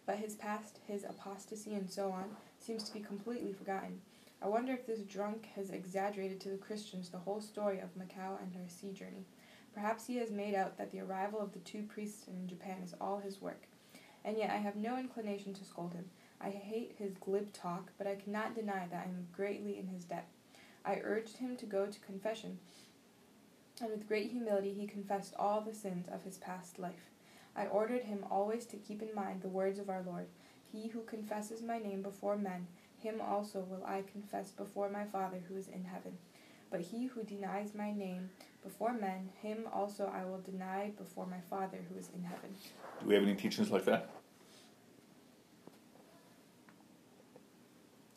But 0.04 0.18
his 0.18 0.34
past, 0.34 0.80
his 0.86 1.04
apostasy, 1.04 1.74
and 1.74 1.88
so 1.88 2.10
on, 2.10 2.24
seems 2.58 2.84
to 2.84 2.92
be 2.92 3.00
completely 3.00 3.52
forgotten. 3.52 4.00
I 4.40 4.48
wonder 4.48 4.72
if 4.72 4.86
this 4.86 5.00
drunk 5.00 5.48
has 5.56 5.70
exaggerated 5.70 6.40
to 6.40 6.48
the 6.50 6.56
Christians 6.56 7.08
the 7.08 7.18
whole 7.18 7.40
story 7.40 7.80
of 7.80 7.96
Macao 7.96 8.38
and 8.40 8.54
her 8.54 8.68
sea 8.68 8.92
journey. 8.92 9.24
Perhaps 9.74 10.06
he 10.06 10.16
has 10.16 10.30
made 10.30 10.54
out 10.54 10.76
that 10.78 10.90
the 10.90 11.00
arrival 11.00 11.40
of 11.40 11.52
the 11.52 11.58
two 11.60 11.82
priests 11.82 12.28
in 12.28 12.46
Japan 12.48 12.78
is 12.84 12.94
all 13.00 13.18
his 13.18 13.40
work. 13.40 13.66
And 14.24 14.36
yet 14.36 14.50
I 14.50 14.56
have 14.56 14.76
no 14.76 14.96
inclination 14.96 15.54
to 15.54 15.64
scold 15.64 15.94
him. 15.94 16.10
I 16.40 16.50
hate 16.50 16.94
his 16.98 17.16
glib 17.16 17.52
talk, 17.52 17.90
but 17.98 18.06
I 18.06 18.14
cannot 18.14 18.54
deny 18.54 18.86
that 18.90 19.06
I 19.06 19.08
am 19.08 19.28
greatly 19.32 19.78
in 19.78 19.88
his 19.88 20.04
debt. 20.04 20.28
I 20.84 21.00
urged 21.02 21.38
him 21.38 21.56
to 21.56 21.66
go 21.66 21.86
to 21.86 22.00
confession, 22.00 22.58
and 23.80 23.90
with 23.90 24.08
great 24.08 24.30
humility 24.30 24.72
he 24.72 24.86
confessed 24.86 25.34
all 25.38 25.60
the 25.60 25.74
sins 25.74 26.08
of 26.08 26.22
his 26.22 26.38
past 26.38 26.78
life. 26.78 27.10
I 27.56 27.66
ordered 27.66 28.04
him 28.04 28.24
always 28.30 28.66
to 28.66 28.76
keep 28.76 29.02
in 29.02 29.14
mind 29.14 29.42
the 29.42 29.48
words 29.48 29.78
of 29.78 29.90
our 29.90 30.02
Lord 30.02 30.28
He 30.72 30.88
who 30.88 31.02
confesses 31.02 31.62
my 31.62 31.78
name 31.78 32.02
before 32.02 32.36
men, 32.36 32.66
him 32.98 33.20
also 33.20 33.60
will 33.60 33.84
I 33.86 34.02
confess 34.02 34.50
before 34.50 34.90
my 34.90 35.04
Father 35.04 35.40
who 35.48 35.56
is 35.56 35.68
in 35.68 35.84
heaven. 35.84 36.18
But 36.70 36.80
he 36.82 37.06
who 37.06 37.22
denies 37.22 37.74
my 37.74 37.92
name 37.92 38.30
before 38.62 38.92
men, 38.92 39.30
him 39.40 39.66
also 39.72 40.12
I 40.12 40.24
will 40.24 40.40
deny 40.40 40.90
before 40.98 41.26
my 41.26 41.40
Father 41.48 41.78
who 41.88 41.98
is 41.98 42.10
in 42.14 42.22
heaven. 42.24 42.50
Do 43.00 43.06
we 43.06 43.14
have 43.14 43.22
any 43.22 43.34
teachings 43.34 43.70
like 43.70 43.84
that? 43.86 44.10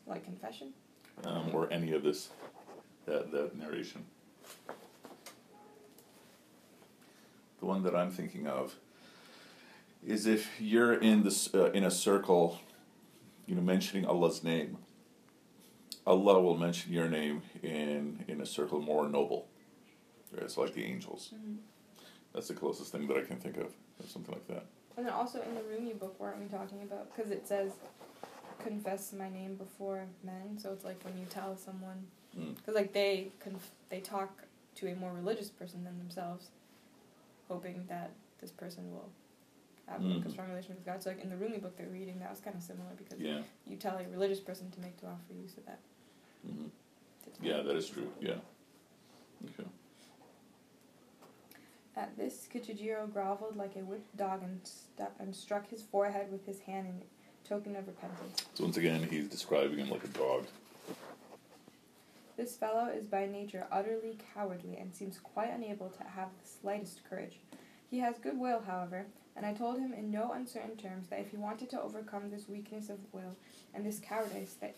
Like 0.06 0.24
confession? 0.24 0.74
Um, 1.24 1.50
or 1.54 1.72
any 1.72 1.92
of 1.92 2.02
this, 2.02 2.30
that, 3.06 3.30
that 3.30 3.56
narration. 3.56 4.04
The 7.60 7.66
one 7.66 7.82
that 7.84 7.94
I'm 7.94 8.10
thinking 8.10 8.46
of 8.46 8.74
is 10.06 10.26
if 10.26 10.60
you're 10.60 10.94
in 10.94 11.22
this 11.22 11.52
uh, 11.54 11.70
in 11.72 11.84
a 11.84 11.90
circle, 11.90 12.60
you 13.46 13.54
know, 13.54 13.62
mentioning 13.62 14.06
Allah's 14.06 14.42
name. 14.42 14.78
Allah 16.04 16.42
will 16.42 16.56
mention 16.56 16.92
your 16.92 17.08
name 17.08 17.42
in 17.62 18.24
in 18.26 18.40
a 18.40 18.46
circle 18.46 18.80
more 18.80 19.08
noble. 19.08 19.46
It's 20.36 20.56
like 20.56 20.74
the 20.74 20.84
angels. 20.84 21.30
Mm-hmm. 21.34 21.56
That's 22.32 22.48
the 22.48 22.54
closest 22.54 22.90
thing 22.90 23.06
that 23.08 23.16
I 23.16 23.22
can 23.22 23.36
think 23.36 23.56
of, 23.58 23.66
or 23.66 24.06
something 24.08 24.34
like 24.34 24.48
that. 24.48 24.64
And 24.96 25.06
then 25.06 25.12
also 25.12 25.40
in 25.42 25.54
the 25.54 25.62
Rumi 25.62 25.92
book, 25.92 26.18
weren't 26.18 26.40
we 26.40 26.46
talking 26.46 26.82
about? 26.82 27.14
Because 27.14 27.30
it 27.30 27.46
says 27.46 27.72
confess 28.62 29.12
my 29.12 29.28
name 29.28 29.56
before 29.56 30.06
men. 30.24 30.58
So 30.58 30.72
it's 30.72 30.84
like 30.84 31.02
when 31.04 31.18
you 31.18 31.26
tell 31.28 31.56
someone, 31.56 32.06
because 32.34 32.74
mm. 32.74 32.76
like 32.76 32.92
they 32.92 33.28
conf- 33.40 33.70
they 33.88 34.00
talk 34.00 34.44
to 34.76 34.88
a 34.88 34.94
more 34.94 35.12
religious 35.12 35.50
person 35.50 35.84
than 35.84 35.98
themselves, 35.98 36.48
hoping 37.48 37.84
that 37.88 38.10
this 38.40 38.50
person 38.50 38.90
will 38.90 39.10
have 39.88 40.02
like, 40.02 40.24
a 40.24 40.30
strong 40.30 40.48
relationship 40.48 40.76
with 40.78 40.86
God. 40.86 41.02
So 41.02 41.10
like 41.10 41.22
in 41.22 41.30
the 41.30 41.36
Rumi 41.36 41.58
book 41.58 41.76
they're 41.76 41.86
reading, 41.88 42.18
that 42.20 42.30
was 42.30 42.40
kind 42.40 42.56
of 42.56 42.62
similar 42.62 42.90
because 42.96 43.18
Yeah. 43.20 43.42
you 43.66 43.76
tell 43.76 43.98
a 43.98 44.08
religious 44.08 44.40
person 44.40 44.70
to 44.70 44.80
make 44.80 45.00
dua 45.00 45.16
for 45.26 45.34
you 45.34 45.48
so 45.48 45.60
that. 45.66 45.80
hmm 46.46 46.66
Yeah, 47.40 47.62
that 47.62 47.76
is 47.76 47.88
true. 47.88 48.10
Yeah. 48.20 48.36
Okay. 49.44 49.68
At 51.96 52.16
this, 52.16 52.48
Kichijiro 52.52 53.12
groveled 53.12 53.56
like 53.56 53.76
a 53.76 53.80
whipped 53.80 54.16
dog 54.16 54.42
and, 54.42 54.60
stu- 54.64 55.04
and 55.18 55.34
struck 55.34 55.68
his 55.68 55.82
forehead 55.82 56.32
with 56.32 56.46
his 56.46 56.60
hand 56.60 56.86
in 56.86 57.02
token 57.46 57.76
of 57.76 57.86
repentance. 57.86 58.44
So 58.54 58.64
once 58.64 58.76
again, 58.78 59.02
he's 59.10 59.28
describing 59.28 59.78
him 59.78 59.90
like 59.90 60.04
a 60.04 60.08
dog. 60.08 60.46
This 62.36 62.56
fellow 62.56 62.86
is 62.86 63.06
by 63.06 63.26
nature 63.26 63.66
utterly 63.70 64.16
cowardly 64.34 64.76
and 64.78 64.94
seems 64.94 65.18
quite 65.18 65.50
unable 65.50 65.90
to 65.90 66.02
have 66.04 66.28
the 66.42 66.48
slightest 66.48 67.00
courage. 67.08 67.36
He 67.90 67.98
has 67.98 68.18
good 68.18 68.38
will, 68.38 68.62
however, 68.66 69.04
and 69.36 69.46
I 69.46 69.52
told 69.52 69.78
him 69.78 69.92
in 69.92 70.10
no 70.10 70.32
uncertain 70.32 70.76
terms 70.76 71.08
that 71.08 71.20
if 71.20 71.30
he 71.30 71.36
wanted 71.36 71.70
to 71.70 71.80
overcome 71.80 72.30
this 72.30 72.48
weakness 72.48 72.88
of 72.88 72.98
will 73.12 73.36
and 73.74 73.84
this 73.84 73.98
cowardice 73.98 74.54
that, 74.60 74.76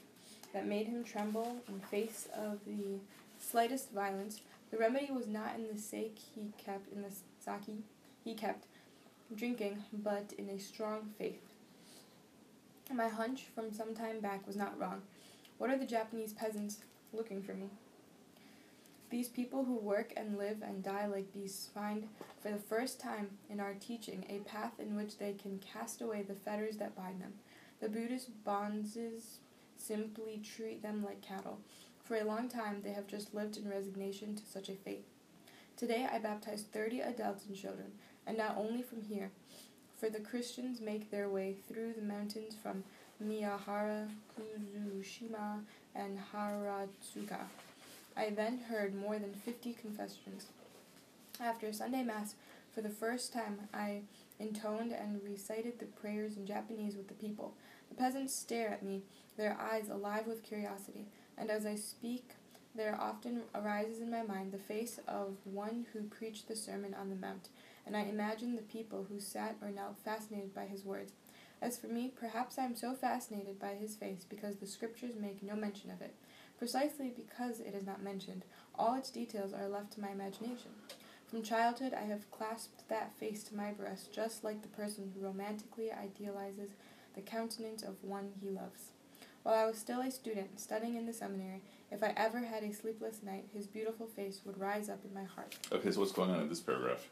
that 0.53 0.67
made 0.67 0.87
him 0.87 1.05
tremble 1.05 1.57
in 1.69 1.81
face 1.81 2.29
of 2.37 2.59
the 2.67 2.99
slightest 3.41 3.91
violence, 3.93 4.41
the 4.71 4.79
remedy 4.79 5.11
was 5.11 5.27
not 5.27 5.55
in 5.57 5.67
the 5.73 5.81
sake 5.81 6.19
he 6.35 6.53
kept 6.59 6.93
in 6.93 7.03
the 7.03 7.11
sake 7.41 7.83
he 8.25 8.35
kept 8.35 8.67
drinking, 9.35 9.83
but 9.93 10.33
in 10.39 10.49
a 10.49 10.59
strong 10.59 11.11
faith. 11.19 11.43
My 12.93 13.09
hunch 13.09 13.47
from 13.55 13.73
some 13.73 13.95
time 13.95 14.21
back 14.21 14.47
was 14.47 14.57
not 14.57 14.79
wrong. 14.79 15.03
What 15.59 15.71
are 15.71 15.79
the 15.79 15.87
Japanese 15.87 16.33
peasants 16.33 16.79
looking 17.13 17.43
for 17.43 17.55
me? 17.55 17.71
These 19.11 19.29
people 19.29 19.65
who 19.65 19.77
work 19.77 20.13
and 20.17 20.39
live 20.39 20.63
and 20.63 20.83
die 20.83 21.07
like 21.07 21.33
beasts 21.33 21.69
find, 21.73 22.09
for 22.43 22.51
the 22.51 22.59
first 22.59 23.01
time 23.01 23.29
in 23.49 23.61
our 23.61 23.75
teaching, 23.75 24.25
a 24.29 24.49
path 24.49 24.81
in 24.81 24.97
which 24.97 25.19
they 25.19 25.35
can 25.35 25.61
cast 25.61 26.01
away 26.01 26.23
the 26.23 26.35
fetters 26.35 26.77
that 26.79 26.97
bind 26.97 27.21
them. 27.21 27.35
The 27.81 27.89
Buddhist 27.89 28.31
bonzes 28.45 29.39
simply 29.77 30.43
treat 30.43 30.83
them 30.83 31.05
like 31.05 31.23
cattle. 31.23 31.59
For 32.03 32.17
a 32.17 32.25
long 32.25 32.49
time, 32.49 32.81
they 32.83 32.93
have 32.93 33.07
just 33.07 33.35
lived 33.35 33.57
in 33.57 33.69
resignation 33.69 34.35
to 34.37 34.45
such 34.45 34.69
a 34.69 34.75
fate. 34.75 35.07
Today, 35.77 36.07
I 36.11 36.19
baptized 36.19 36.73
30 36.73 37.01
adults 37.01 37.47
and 37.47 37.57
children, 37.57 37.93
and 38.27 38.37
not 38.37 38.57
only 38.57 38.83
from 38.83 39.03
here, 39.03 39.31
for 39.99 40.09
the 40.09 40.21
Christians 40.21 40.81
make 40.81 41.11
their 41.11 41.29
way 41.29 41.57
through 41.69 41.93
the 41.95 42.03
mountains 42.03 42.55
from 42.61 42.85
Miyahara, 43.23 44.09
Kuzushima, 44.37 45.61
and 45.95 46.19
Haratsuka. 46.33 47.41
I 48.17 48.31
then 48.31 48.59
heard 48.69 48.95
more 48.95 49.19
than 49.19 49.35
50 49.35 49.75
confessions. 49.75 50.47
After 51.41 51.73
Sunday 51.73 52.03
Mass, 52.03 52.37
for 52.73 52.81
the 52.81 52.89
first 52.89 53.33
time, 53.33 53.69
I 53.73 54.03
intoned 54.39 54.93
and 54.93 55.21
recited 55.23 55.79
the 55.79 55.87
prayers 55.87 56.37
in 56.37 56.47
Japanese 56.47 56.97
with 56.97 57.09
the 57.09 57.15
people. 57.15 57.55
The 57.89 57.97
peasants 57.97 58.35
stare 58.35 58.69
at 58.69 58.83
me, 58.83 59.03
their 59.37 59.57
eyes 59.61 59.89
alive 59.89 60.27
with 60.27 60.43
curiosity, 60.43 61.07
and 61.37 61.51
as 61.51 61.67
I 61.67 61.75
speak, 61.75 62.31
there 62.75 62.99
often 63.01 63.43
arises 63.55 64.01
in 64.01 64.11
my 64.11 64.23
mind 64.23 64.51
the 64.53 64.59
face 64.59 64.99
of 65.07 65.37
one 65.45 65.87
who 65.93 66.03
preached 66.03 66.49
the 66.49 66.57
Sermon 66.57 66.95
on 66.95 67.11
the 67.11 67.17
Mount, 67.17 67.49
and 67.87 67.97
I 67.97 68.03
imagine 68.03 68.57
the 68.57 68.63
people 68.63 69.07
who 69.09 69.21
sat 69.21 69.57
or 69.63 69.71
knelt 69.71 69.99
fascinated 70.05 70.55
by 70.55 70.67
his 70.67 70.85
words. 70.85 71.13
As 71.63 71.79
for 71.79 71.87
me, 71.87 72.13
perhaps 72.15 72.59
I 72.59 72.65
am 72.65 72.75
so 72.75 72.95
fascinated 72.95 73.61
by 73.61 73.75
his 73.75 73.95
face 73.95 74.27
because 74.29 74.57
the 74.57 74.67
scriptures 74.67 75.15
make 75.17 75.43
no 75.43 75.55
mention 75.55 75.91
of 75.91 76.03
it. 76.03 76.15
Precisely 76.65 77.13
because 77.15 77.61
it 77.61 77.75
is 77.75 77.85
not 77.85 78.03
mentioned, 78.03 78.43
all 78.75 78.95
its 78.95 79.11
details 79.11 79.53
are 79.53 79.69
left 79.69 79.93
to 79.93 80.01
my 80.01 80.09
imagination. 80.09 80.71
From 81.27 81.43
childhood, 81.43 81.93
I 81.93 82.05
have 82.05 82.31
clasped 82.31 82.89
that 82.89 83.15
face 83.19 83.43
to 83.43 83.55
my 83.55 83.73
breast, 83.73 84.15
just 84.15 84.45
like 84.45 84.63
the 84.63 84.69
person 84.69 85.13
who 85.13 85.27
romantically 85.27 85.93
idealizes 85.93 86.71
the 87.15 87.21
countenance 87.21 87.83
of 87.83 88.03
one 88.03 88.31
he 88.41 88.49
loves. 88.49 88.93
While 89.43 89.57
I 89.57 89.67
was 89.67 89.77
still 89.77 90.01
a 90.01 90.11
student, 90.11 90.59
studying 90.59 90.97
in 90.97 91.05
the 91.05 91.13
seminary, 91.13 91.61
if 91.91 92.03
I 92.03 92.15
ever 92.17 92.39
had 92.39 92.63
a 92.63 92.73
sleepless 92.73 93.23
night, 93.23 93.45
his 93.53 93.67
beautiful 93.67 94.07
face 94.07 94.41
would 94.47 94.59
rise 94.59 94.89
up 94.89 95.01
in 95.05 95.13
my 95.13 95.25
heart. 95.25 95.59
Okay, 95.71 95.91
so 95.91 96.01
what's 96.01 96.13
going 96.13 96.31
on 96.31 96.41
in 96.41 96.49
this 96.49 96.61
paragraph? 96.61 97.11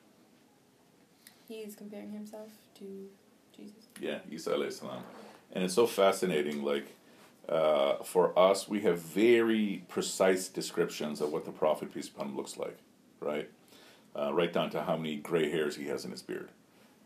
He 1.47 1.57
is 1.57 1.77
comparing 1.77 2.13
himself 2.13 2.49
to 2.79 3.07
Jesus. 3.55 3.85
Yeah, 4.01 4.21
Isa 4.31 4.53
alayhi 4.53 4.73
salam. 4.73 5.03
And 5.53 5.63
it's 5.63 5.75
so 5.75 5.87
fascinating, 5.87 6.63
like, 6.63 6.87
uh, 7.49 8.03
for 8.03 8.39
us, 8.39 8.69
we 8.69 8.81
have 8.81 9.01
very 9.01 9.85
precise 9.89 10.49
descriptions 10.49 11.21
of 11.21 11.33
what 11.33 11.45
the 11.45 11.51
Prophet, 11.51 11.93
peace 11.93 12.09
upon 12.09 12.29
him, 12.29 12.37
looks 12.37 12.57
like, 12.57 12.79
right? 13.21 13.51
Uh, 14.15 14.33
right 14.33 14.53
down 14.53 14.71
to 14.71 14.83
how 14.83 14.97
many 14.97 15.17
gray 15.17 15.51
hairs 15.51 15.77
he 15.77 15.87
has 15.87 16.05
in 16.05 16.11
his 16.11 16.23
beard. 16.23 16.51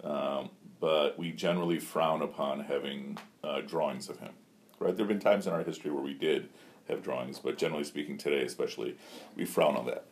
Um, 0.05 0.51
but 0.79 1.19
we 1.19 1.33
generally 1.33 1.79
frown 1.79 2.23
upon 2.23 2.61
having 2.61 3.19
uh, 3.43 3.63
drawings 3.63 4.09
of 4.09 4.19
him, 4.19 4.33
right? 4.79 4.95
There 4.95 5.07
have 5.07 5.09
been 5.09 5.21
times 5.21 5.47
in 5.47 5.53
our 5.53 5.63
history 5.63 5.91
where 5.91 6.03
we 6.03 6.15
did 6.15 6.49
have 6.89 7.03
drawings, 7.03 7.39
but 7.39 7.57
generally 7.57 7.85
speaking, 7.85 8.19
today 8.19 8.45
especially, 8.45 8.97
we 9.37 9.45
frown 9.45 9.77
on 9.77 9.87
that. 9.87 10.05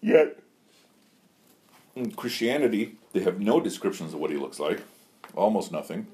Yet, 0.00 0.38
in 1.96 2.12
Christianity, 2.12 2.96
they 3.12 3.20
have 3.20 3.40
no 3.40 3.60
descriptions 3.60 4.14
of 4.14 4.20
what 4.20 4.30
he 4.30 4.36
looks 4.36 4.60
like, 4.60 4.82
almost 5.34 5.72
nothing. 5.72 6.06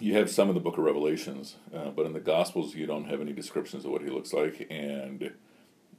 You 0.00 0.14
have 0.14 0.30
some 0.30 0.48
in 0.48 0.54
the 0.54 0.60
book 0.60 0.78
of 0.78 0.84
Revelations, 0.84 1.56
uh, 1.74 1.90
but 1.90 2.06
in 2.06 2.12
the 2.12 2.20
Gospels, 2.20 2.74
you 2.74 2.86
don't 2.86 3.06
have 3.06 3.20
any 3.20 3.32
descriptions 3.32 3.84
of 3.84 3.90
what 3.90 4.02
he 4.02 4.08
looks 4.08 4.32
like, 4.32 4.66
and 4.70 5.32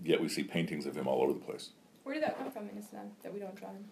yet 0.01 0.22
we 0.22 0.29
see 0.29 0.44
paintings 0.44 0.86
of 0.86 0.96
him 0.96 1.06
all 1.06 1.22
over 1.22 1.34
the 1.34 1.39
place. 1.39 1.72
Where 2.03 2.13
did 2.13 2.24
that 2.24 2.38
come 2.38 2.50
from 2.50 2.70
in 2.70 2.77
Islam 2.77 3.12
that 3.24 3.34
we 3.34 3.39
don't 3.39 3.56
draw 3.56 3.70
him? 3.70 3.86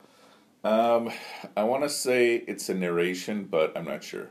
Um, 0.63 1.11
I 1.57 1.63
want 1.63 1.83
to 1.83 1.89
say 1.89 2.35
it's 2.35 2.69
a 2.69 2.73
narration, 2.73 3.45
but 3.45 3.77
I'm 3.77 3.85
not 3.85 4.01
sure. 4.01 4.29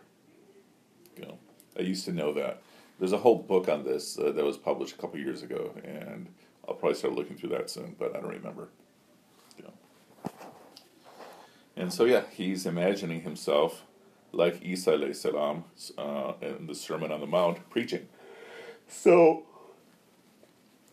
You 1.17 1.27
know, 1.27 1.39
I 1.79 1.83
used 1.83 2.07
to 2.07 2.13
know 2.13 2.33
that. 2.33 2.63
There's 2.99 3.13
a 3.13 3.19
whole 3.19 3.37
book 3.37 3.69
on 3.69 3.85
this 3.85 4.19
uh, 4.19 4.33
that 4.33 4.45
was 4.45 4.57
published 4.57 4.95
a 4.95 4.99
couple 4.99 5.21
years 5.21 5.43
ago, 5.43 5.75
and 5.85 6.29
I'll 6.67 6.75
probably 6.75 6.97
start 6.97 7.15
looking 7.15 7.37
through 7.37 7.51
that 7.51 7.69
soon, 7.69 7.95
but 7.99 8.17
I 8.17 8.21
don't 8.21 8.33
remember. 8.33 8.69
You 9.59 9.65
know. 9.65 10.33
And 11.77 11.93
so, 11.93 12.07
yeah, 12.07 12.23
he's 12.33 12.65
imagining 12.65 13.21
himself 13.21 13.83
like 14.33 14.63
Isa 14.63 15.15
salam 15.15 15.65
uh, 15.99 16.33
in 16.41 16.67
the 16.67 16.75
Sermon 16.75 17.13
on 17.13 17.21
the 17.21 17.27
Mount 17.27 17.69
preaching. 17.71 18.09
So, 18.89 19.45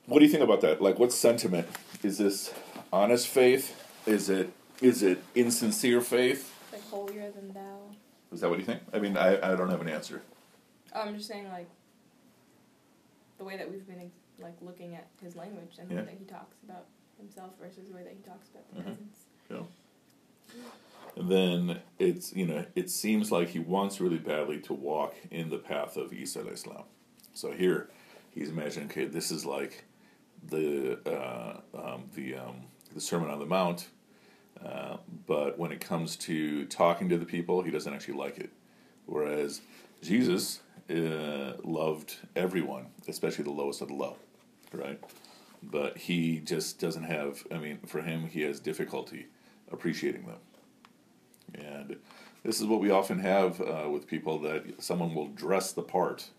what 0.05 0.19
do 0.19 0.25
you 0.25 0.31
think 0.31 0.43
about 0.43 0.61
that? 0.61 0.81
Like, 0.81 0.99
what 0.99 1.11
sentiment 1.11 1.67
is 2.03 2.17
this? 2.17 2.53
Honest 2.91 3.27
faith? 3.27 3.79
Is 4.05 4.29
it 4.29 4.51
is 4.81 5.01
it 5.01 5.23
insincere 5.35 6.01
faith? 6.01 6.51
Like 6.71 6.87
holier 6.89 7.31
than 7.31 7.53
thou. 7.53 7.79
Is 8.31 8.41
that 8.41 8.49
what 8.49 8.59
you 8.59 8.65
think? 8.65 8.81
I 8.93 8.99
mean, 8.99 9.15
I, 9.15 9.53
I 9.53 9.55
don't 9.55 9.69
have 9.69 9.81
an 9.81 9.89
answer. 9.89 10.21
Oh, 10.93 11.01
I'm 11.01 11.15
just 11.15 11.27
saying 11.29 11.47
like 11.49 11.67
the 13.37 13.43
way 13.43 13.57
that 13.57 13.69
we've 13.69 13.85
been 13.87 14.11
like 14.39 14.55
looking 14.61 14.95
at 14.95 15.07
his 15.23 15.35
language 15.35 15.75
and 15.79 15.89
the 15.89 15.93
Yeah. 15.95 15.99
way 16.01 16.05
that 16.07 16.17
he 16.19 16.25
talks 16.25 16.57
about 16.63 16.85
himself 17.17 17.51
versus 17.61 17.87
the 17.87 17.95
way 17.95 18.03
that 18.03 18.13
he 18.13 18.21
talks 18.23 18.49
about 18.49 18.67
the 18.73 18.81
Mhm. 18.81 18.85
peasants. 18.85 19.19
And 19.49 19.65
then 21.15 21.79
it's 21.99 22.33
you 22.33 22.45
know 22.45 22.65
it 22.75 22.89
seems 22.89 23.31
like 23.31 23.49
he 23.49 23.59
wants 23.59 24.01
really 24.01 24.17
badly 24.17 24.59
to 24.61 24.73
walk 24.73 25.15
in 25.31 25.49
the 25.49 25.57
path 25.57 25.97
of 25.97 26.13
Isa 26.13 26.39
alayhi 26.39 26.57
salam. 26.57 26.83
So 27.33 27.51
here 27.51 27.89
he's 28.31 28.49
imagining 28.49 28.89
okay 28.89 29.05
this 29.05 29.31
is 29.31 29.45
like 29.45 29.85
the 30.49 30.99
uh, 31.05 31.59
um, 31.77 32.03
the 32.15 32.35
um, 32.35 32.63
the 32.93 33.01
Sermon 33.01 33.29
on 33.29 33.39
the 33.39 33.45
Mount, 33.45 33.87
uh, 34.63 34.97
but 35.25 35.57
when 35.57 35.71
it 35.71 35.81
comes 35.81 36.15
to 36.17 36.65
talking 36.65 37.09
to 37.09 37.17
the 37.17 37.25
people, 37.25 37.61
he 37.61 37.71
doesn't 37.71 37.93
actually 37.93 38.15
like 38.15 38.37
it. 38.37 38.51
Whereas 39.05 39.61
Jesus 40.01 40.61
uh, 40.89 41.53
loved 41.63 42.17
everyone, 42.35 42.87
especially 43.07 43.43
the 43.43 43.51
lowest 43.51 43.81
of 43.81 43.87
the 43.87 43.93
low, 43.93 44.17
right? 44.71 44.99
But 45.61 45.97
he 45.97 46.39
just 46.39 46.79
doesn't 46.79 47.03
have. 47.03 47.45
I 47.51 47.57
mean, 47.57 47.79
for 47.85 48.01
him, 48.01 48.27
he 48.27 48.41
has 48.41 48.59
difficulty 48.59 49.27
appreciating 49.71 50.25
them. 50.25 50.37
And 51.53 51.97
this 52.43 52.59
is 52.59 52.65
what 52.65 52.81
we 52.81 52.89
often 52.89 53.19
have 53.19 53.61
uh, 53.61 53.89
with 53.89 54.07
people 54.07 54.39
that 54.39 54.81
someone 54.81 55.13
will 55.13 55.27
dress 55.27 55.71
the 55.71 55.81
part, 55.81 56.29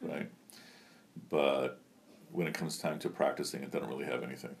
right? 0.00 0.30
But 1.28 1.78
when 2.30 2.46
it 2.46 2.54
comes 2.54 2.78
time 2.78 2.98
to 3.00 3.08
practicing 3.08 3.62
it, 3.62 3.70
they 3.70 3.78
don't 3.78 3.88
really 3.88 4.06
have 4.06 4.22
anything, 4.22 4.56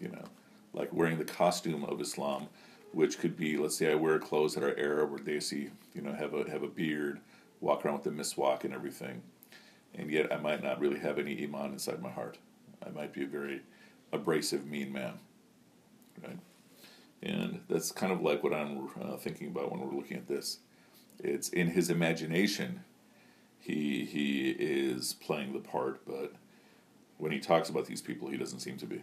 you 0.00 0.08
know, 0.08 0.24
like 0.72 0.92
wearing 0.92 1.18
the 1.18 1.24
costume 1.24 1.84
of 1.84 2.00
Islam, 2.00 2.48
which 2.92 3.18
could 3.18 3.36
be, 3.36 3.56
let's 3.56 3.76
say, 3.76 3.90
I 3.90 3.94
wear 3.94 4.18
clothes 4.18 4.54
that 4.54 4.64
are 4.64 4.78
Arab 4.78 5.12
or 5.12 5.18
Desi, 5.18 5.70
you 5.94 6.02
know, 6.02 6.12
have 6.12 6.34
a 6.34 6.50
have 6.50 6.62
a 6.62 6.68
beard, 6.68 7.20
walk 7.60 7.84
around 7.84 8.04
with 8.04 8.04
the 8.04 8.10
miswak 8.10 8.64
and 8.64 8.74
everything, 8.74 9.22
and 9.94 10.10
yet 10.10 10.32
I 10.32 10.36
might 10.36 10.62
not 10.62 10.80
really 10.80 10.98
have 10.98 11.18
any 11.18 11.42
iman 11.44 11.72
inside 11.72 12.02
my 12.02 12.10
heart. 12.10 12.38
I 12.84 12.90
might 12.90 13.12
be 13.12 13.22
a 13.22 13.26
very 13.26 13.62
abrasive, 14.12 14.66
mean 14.66 14.92
man, 14.92 15.14
right? 16.22 16.38
And 17.22 17.60
that's 17.68 17.92
kind 17.92 18.12
of 18.12 18.20
like 18.20 18.42
what 18.42 18.52
I'm 18.52 18.88
uh, 19.00 19.16
thinking 19.16 19.48
about 19.48 19.72
when 19.72 19.80
we're 19.80 19.94
looking 19.96 20.16
at 20.16 20.28
this. 20.28 20.58
It's 21.18 21.48
in 21.48 21.68
his 21.68 21.90
imagination, 21.90 22.84
he 23.58 24.04
he 24.04 24.50
is 24.50 25.14
playing 25.14 25.54
the 25.54 25.60
part, 25.60 26.04
but 26.06 26.32
when 27.18 27.32
he 27.32 27.40
talks 27.40 27.70
about 27.70 27.86
these 27.86 28.02
people, 28.02 28.28
he 28.28 28.36
doesn't 28.36 28.60
seem 28.60 28.76
to 28.76 28.86
be. 28.86 29.02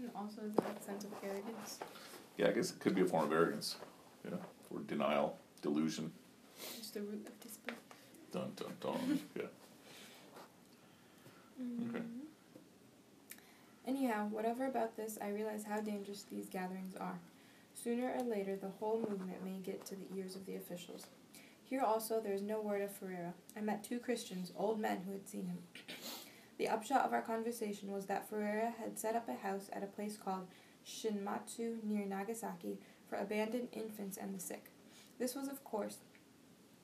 And 0.00 0.10
also 0.16 0.40
that 0.56 0.82
sense 0.82 1.04
of 1.04 1.10
arrogance. 1.22 1.78
Yeah, 2.38 2.48
I 2.48 2.52
guess 2.52 2.70
it 2.70 2.80
could 2.80 2.94
be 2.94 3.02
a 3.02 3.06
form 3.06 3.26
of 3.26 3.32
arrogance, 3.32 3.76
you 4.24 4.30
know, 4.30 4.40
or 4.70 4.80
denial, 4.80 5.36
delusion. 5.60 6.10
It's 6.78 6.90
the 6.90 7.02
root 7.02 7.26
of 7.28 7.38
disbelief. 7.40 7.78
Dun 8.32 8.52
dun 8.56 8.72
dun. 8.80 9.20
yeah. 9.36 9.42
Okay. 11.88 12.04
Anyhow, 13.90 14.28
whatever 14.30 14.66
about 14.66 14.96
this, 14.96 15.18
I 15.20 15.30
realize 15.30 15.64
how 15.64 15.80
dangerous 15.80 16.22
these 16.22 16.48
gatherings 16.48 16.94
are. 16.94 17.18
Sooner 17.74 18.14
or 18.16 18.22
later, 18.22 18.54
the 18.54 18.70
whole 18.78 19.00
movement 19.00 19.44
may 19.44 19.58
get 19.64 19.84
to 19.86 19.96
the 19.96 20.06
ears 20.16 20.36
of 20.36 20.46
the 20.46 20.54
officials. 20.54 21.08
Here 21.64 21.80
also, 21.80 22.20
there 22.20 22.32
is 22.32 22.40
no 22.40 22.60
word 22.60 22.82
of 22.82 22.92
Ferreira. 22.92 23.34
I 23.56 23.62
met 23.62 23.82
two 23.82 23.98
Christians, 23.98 24.52
old 24.56 24.78
men 24.78 25.02
who 25.04 25.10
had 25.10 25.28
seen 25.28 25.46
him. 25.46 25.58
the 26.56 26.68
upshot 26.68 27.04
of 27.04 27.12
our 27.12 27.20
conversation 27.20 27.90
was 27.90 28.06
that 28.06 28.30
Ferreira 28.30 28.72
had 28.80 28.96
set 28.96 29.16
up 29.16 29.28
a 29.28 29.34
house 29.34 29.68
at 29.72 29.82
a 29.82 29.88
place 29.88 30.16
called 30.16 30.46
Shinmatsu 30.86 31.82
near 31.82 32.06
Nagasaki 32.06 32.78
for 33.08 33.16
abandoned 33.16 33.70
infants 33.72 34.16
and 34.16 34.32
the 34.32 34.38
sick. 34.38 34.70
This 35.18 35.34
was, 35.34 35.48
of 35.48 35.64
course, 35.64 35.96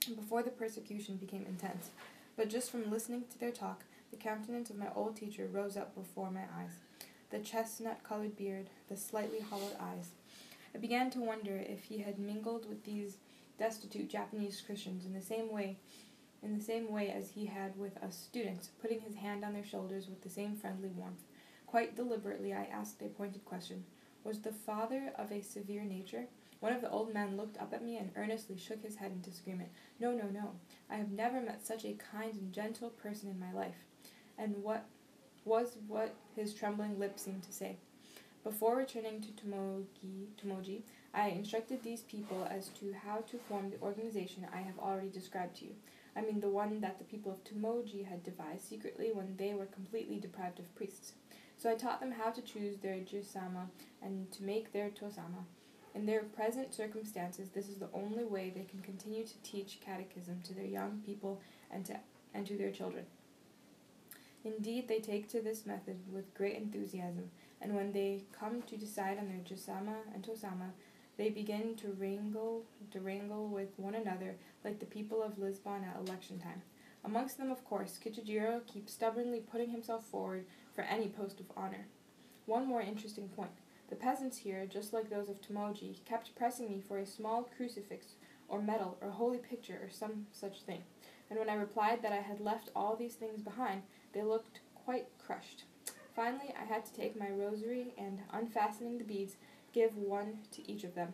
before 0.09 0.43
the 0.43 0.51
persecution 0.51 1.19
became 1.19 1.47
intense, 1.47 1.91
but 2.37 2.51
just 2.51 2.69
from 2.69 2.91
listening 2.91 3.23
to 3.31 3.39
their 3.39 3.53
talk, 3.53 3.85
the 4.11 4.17
countenance 4.17 4.71
of 4.71 4.77
my 4.77 4.89
old 4.97 5.15
teacher 5.15 5.47
rose 5.47 5.77
up 5.77 5.95
before 5.95 6.33
my 6.33 6.43
eyes 6.59 6.81
the 7.31 7.39
chestnut 7.39 8.03
colored 8.03 8.37
beard, 8.37 8.71
the 8.89 8.97
slightly 8.97 9.41
hollowed 9.41 9.77
eyes. 9.81 10.11
I 10.75 10.79
began 10.79 11.11
to 11.11 11.21
wonder 11.21 11.57
if 11.57 11.85
he 11.85 11.99
had 11.99 12.19
mingled 12.19 12.69
with 12.69 12.85
these 12.85 13.17
destitute 13.59 14.09
Japanese 14.09 14.61
Christians 14.61 15.05
in 15.07 15.15
the 15.15 15.23
same 15.23 15.51
way 15.51 15.79
in 16.43 16.57
the 16.57 16.65
same 16.65 16.93
way 16.93 17.11
as 17.11 17.31
he 17.31 17.47
had 17.47 17.77
with 17.77 17.97
us 18.03 18.17
students, 18.17 18.69
putting 18.81 19.01
his 19.01 19.17
hand 19.17 19.45
on 19.45 19.53
their 19.53 19.65
shoulders 19.65 20.07
with 20.09 20.23
the 20.23 20.31
same 20.31 20.55
friendly 20.55 20.91
warmth. 20.91 21.25
Quite 21.67 21.97
deliberately 21.97 22.53
I 22.53 22.65
asked 22.65 23.03
a 23.03 23.07
pointed 23.07 23.45
question. 23.45 23.85
Was 24.23 24.41
the 24.41 24.53
father 24.53 25.13
of 25.17 25.33
a 25.33 25.43
severe 25.43 25.85
nature? 25.85 26.27
One 26.61 26.73
of 26.73 26.81
the 26.81 26.91
old 26.91 27.13
men 27.13 27.37
looked 27.37 27.59
up 27.59 27.73
at 27.75 27.85
me 27.85 27.97
and 27.97 28.11
earnestly 28.17 28.57
shook 28.57 28.83
his 28.83 28.97
head 28.97 29.13
in 29.13 29.21
disagreement. 29.21 29.71
No, 30.01 30.13
no, 30.13 30.29
no. 30.29 30.53
I 30.91 30.97
have 30.97 31.11
never 31.11 31.41
met 31.41 31.67
such 31.67 31.85
a 31.85 31.99
kind 32.13 32.35
and 32.35 32.53
gentle 32.53 32.91
person 32.91 33.29
in 33.29 33.39
my 33.39 33.53
life. 33.53 33.85
And 34.39 34.63
what 34.63 34.87
was 35.47 35.79
what 35.87 36.15
his 36.35 36.53
trembling 36.53 36.99
lips 36.99 37.23
seemed 37.23 37.43
to 37.45 37.53
say. 37.53 37.77
Before 38.45 38.77
returning 38.77 39.21
to 39.23 39.29
Tomogi, 39.29 40.27
Tomoji, 40.37 40.83
I 41.15 41.29
instructed 41.31 41.83
these 41.83 42.03
people 42.03 42.47
as 42.51 42.69
to 42.81 42.93
how 42.93 43.25
to 43.31 43.39
form 43.39 43.71
the 43.71 43.81
organization 43.81 44.47
I 44.53 44.59
have 44.59 44.79
already 44.79 45.09
described 45.09 45.57
to 45.57 45.65
you. 45.65 45.73
I 46.15 46.21
mean 46.21 46.41
the 46.41 46.49
one 46.49 46.81
that 46.81 46.99
the 46.99 47.05
people 47.05 47.33
of 47.33 47.43
Tomoji 47.45 48.07
had 48.07 48.23
devised 48.23 48.69
secretly 48.69 49.11
when 49.13 49.37
they 49.37 49.55
were 49.55 49.67
completely 49.67 50.19
deprived 50.19 50.59
of 50.59 50.75
priests. 50.75 51.15
So 51.57 51.71
I 51.71 51.75
taught 51.75 52.01
them 52.01 52.13
how 52.13 52.31
to 52.31 52.43
choose 52.43 52.77
their 52.77 52.97
jisama 52.97 53.69
and 54.03 54.31
to 54.33 54.43
make 54.43 54.73
their 54.73 54.91
tosama. 54.91 55.45
In 55.95 56.05
their 56.05 56.23
present 56.23 56.75
circumstances, 56.75 57.49
this 57.49 57.69
is 57.69 57.79
the 57.79 57.89
only 57.95 58.25
way 58.25 58.53
they 58.55 58.65
can 58.65 58.81
continue 58.81 59.25
to 59.27 59.43
teach 59.43 59.81
catechism 59.81 60.43
to 60.45 60.55
their 60.55 60.67
young 60.67 61.03
people 61.07 61.41
and 61.71 61.85
to, 61.87 61.99
and 62.35 62.47
to 62.47 62.57
their 62.57 62.71
children. 62.71 63.07
Indeed, 64.47 64.87
they 64.87 65.01
take 65.01 65.29
to 65.31 65.41
this 65.41 65.67
method 65.67 65.99
with 66.13 66.33
great 66.33 66.55
enthusiasm, 66.55 67.31
and 67.61 67.75
when 67.75 67.91
they 67.91 68.23
come 68.31 68.63
to 68.63 68.77
decide 68.77 69.19
on 69.19 69.27
their 69.27 69.39
jisama 69.39 69.97
and 70.15 70.23
tosama, 70.23 70.71
they 71.17 71.31
begin 71.31 71.75
to 71.77 71.97
wrangle 71.99 72.65
to 72.93 73.01
wrangle 73.01 73.49
with 73.49 73.71
one 73.77 73.97
another 73.97 74.37
like 74.63 74.79
the 74.79 74.87
people 74.87 75.21
of 75.21 75.41
Lisbon 75.41 75.83
at 75.83 75.99
election 75.99 76.39
time. 76.39 76.63
Amongst 77.05 77.39
them, 77.39 77.51
of 77.51 77.65
course, 77.65 77.99
Kichijiro 77.99 78.65
keeps 78.69 78.93
stubbornly 78.93 79.41
putting 79.41 79.71
himself 79.71 80.07
forward 80.07 80.47
for 80.73 80.83
any 80.83 81.09
post 81.09 81.41
of 81.41 81.47
honor. 81.57 81.89
One 82.45 82.69
more 82.69 82.83
interesting 82.83 83.29
point. 83.29 83.51
The 83.91 83.97
peasants 83.97 84.39
here, 84.39 84.65
just 84.67 84.93
like 84.93 85.11
those 85.11 85.29
of 85.29 85.41
Tomoji, 85.41 86.05
kept 86.05 86.37
pressing 86.37 86.69
me 86.69 86.81
for 86.87 86.99
a 86.99 87.07
small 87.07 87.49
crucifix 87.57 88.15
or 88.49 88.63
medal 88.63 88.97
or 89.01 89.11
holy 89.11 89.39
picture 89.39 89.81
or 89.83 89.91
some 89.91 90.27
such 90.31 90.63
thing. 90.63 90.85
And 91.29 91.39
when 91.41 91.51
I 91.51 91.55
replied 91.55 92.03
that 92.03 92.13
I 92.13 92.21
had 92.21 92.41
left 92.41 92.71
all 92.77 92.95
these 92.95 93.15
things 93.15 93.43
behind, 93.43 93.83
they 94.17 94.23
looked 94.23 94.61
quite 94.75 95.09
crushed. 95.19 95.65
Finally, 96.15 96.55
I 96.59 96.65
had 96.65 96.87
to 96.87 96.93
take 96.95 97.21
my 97.21 97.29
rosary 97.29 97.93
and, 97.99 98.21
unfastening 98.33 98.97
the 98.97 99.05
beads, 99.05 99.37
give 99.75 99.95
one 99.95 100.39
to 100.53 100.71
each 100.71 100.85
of 100.85 100.95
them. 100.95 101.13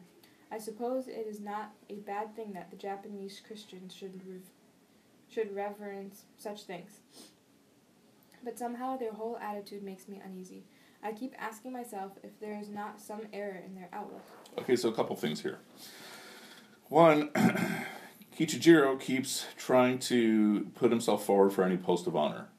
I 0.52 0.58
suppose 0.58 1.08
it 1.08 1.26
is 1.28 1.40
not 1.40 1.72
a 1.90 1.96
bad 1.96 2.36
thing 2.36 2.52
that 2.52 2.70
the 2.70 2.76
Japanese 2.76 3.42
Christians 3.44 3.92
should 3.92 4.20
rev- 4.24 4.50
should 5.28 5.52
reverence 5.52 6.26
such 6.36 6.62
things. 6.62 7.00
But 8.44 8.58
somehow 8.58 8.96
their 8.96 9.12
whole 9.12 9.36
attitude 9.38 9.82
makes 9.82 10.06
me 10.06 10.20
uneasy. 10.24 10.62
I 11.02 11.12
keep 11.12 11.34
asking 11.38 11.72
myself 11.72 12.12
if 12.22 12.38
there 12.38 12.56
is 12.60 12.68
not 12.68 13.00
some 13.00 13.22
error 13.32 13.60
in 13.66 13.74
their 13.74 13.88
outlook. 13.92 14.24
Okay, 14.58 14.76
so 14.76 14.90
a 14.90 14.94
couple 14.94 15.16
things 15.16 15.42
here. 15.42 15.58
One, 16.88 17.30
Kichijiro 18.38 19.00
keeps 19.00 19.46
trying 19.56 19.98
to 20.00 20.70
put 20.76 20.90
himself 20.90 21.24
forward 21.26 21.52
for 21.52 21.64
any 21.64 21.76
post 21.76 22.06
of 22.06 22.14
honor 22.14 22.51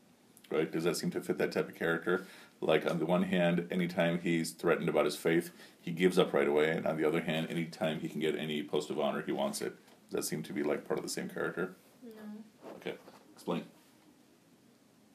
right? 0.54 0.72
Does 0.72 0.84
that 0.84 0.96
seem 0.96 1.12
to 1.12 1.22
fit 1.22 1.38
that 1.40 1.52
type 1.52 1.68
of 1.70 1.76
character? 1.76 2.26
Like 2.62 2.90
on 2.90 3.00
the 3.00 3.06
one 3.06 3.24
hand, 3.24 3.68
anytime 3.72 4.20
he's 4.22 4.52
threatened 4.52 4.88
about 4.88 5.06
his 5.06 5.16
faith, 5.16 5.52
he 5.82 5.92
gives 5.92 6.18
up 6.18 6.34
right 6.34 6.48
away, 6.48 6.70
and 6.70 6.86
on 6.86 6.96
the 6.98 7.06
other 7.06 7.22
hand, 7.22 7.48
anytime 7.50 8.00
he 8.00 8.08
can 8.08 8.20
get 8.22 8.38
any 8.38 8.64
post 8.64 8.90
of 8.90 9.00
honor, 9.00 9.22
he 9.26 9.32
wants 9.32 9.62
it. 9.62 9.76
Does 10.10 10.12
that 10.18 10.24
seem 10.24 10.44
to 10.44 10.54
be 10.54 10.64
like 10.64 10.88
part 10.88 11.00
of 11.00 11.04
the 11.04 11.12
same 11.12 11.30
character? 11.30 11.76
No. 12.04 12.72
Okay, 12.78 12.94
explain. 13.34 13.64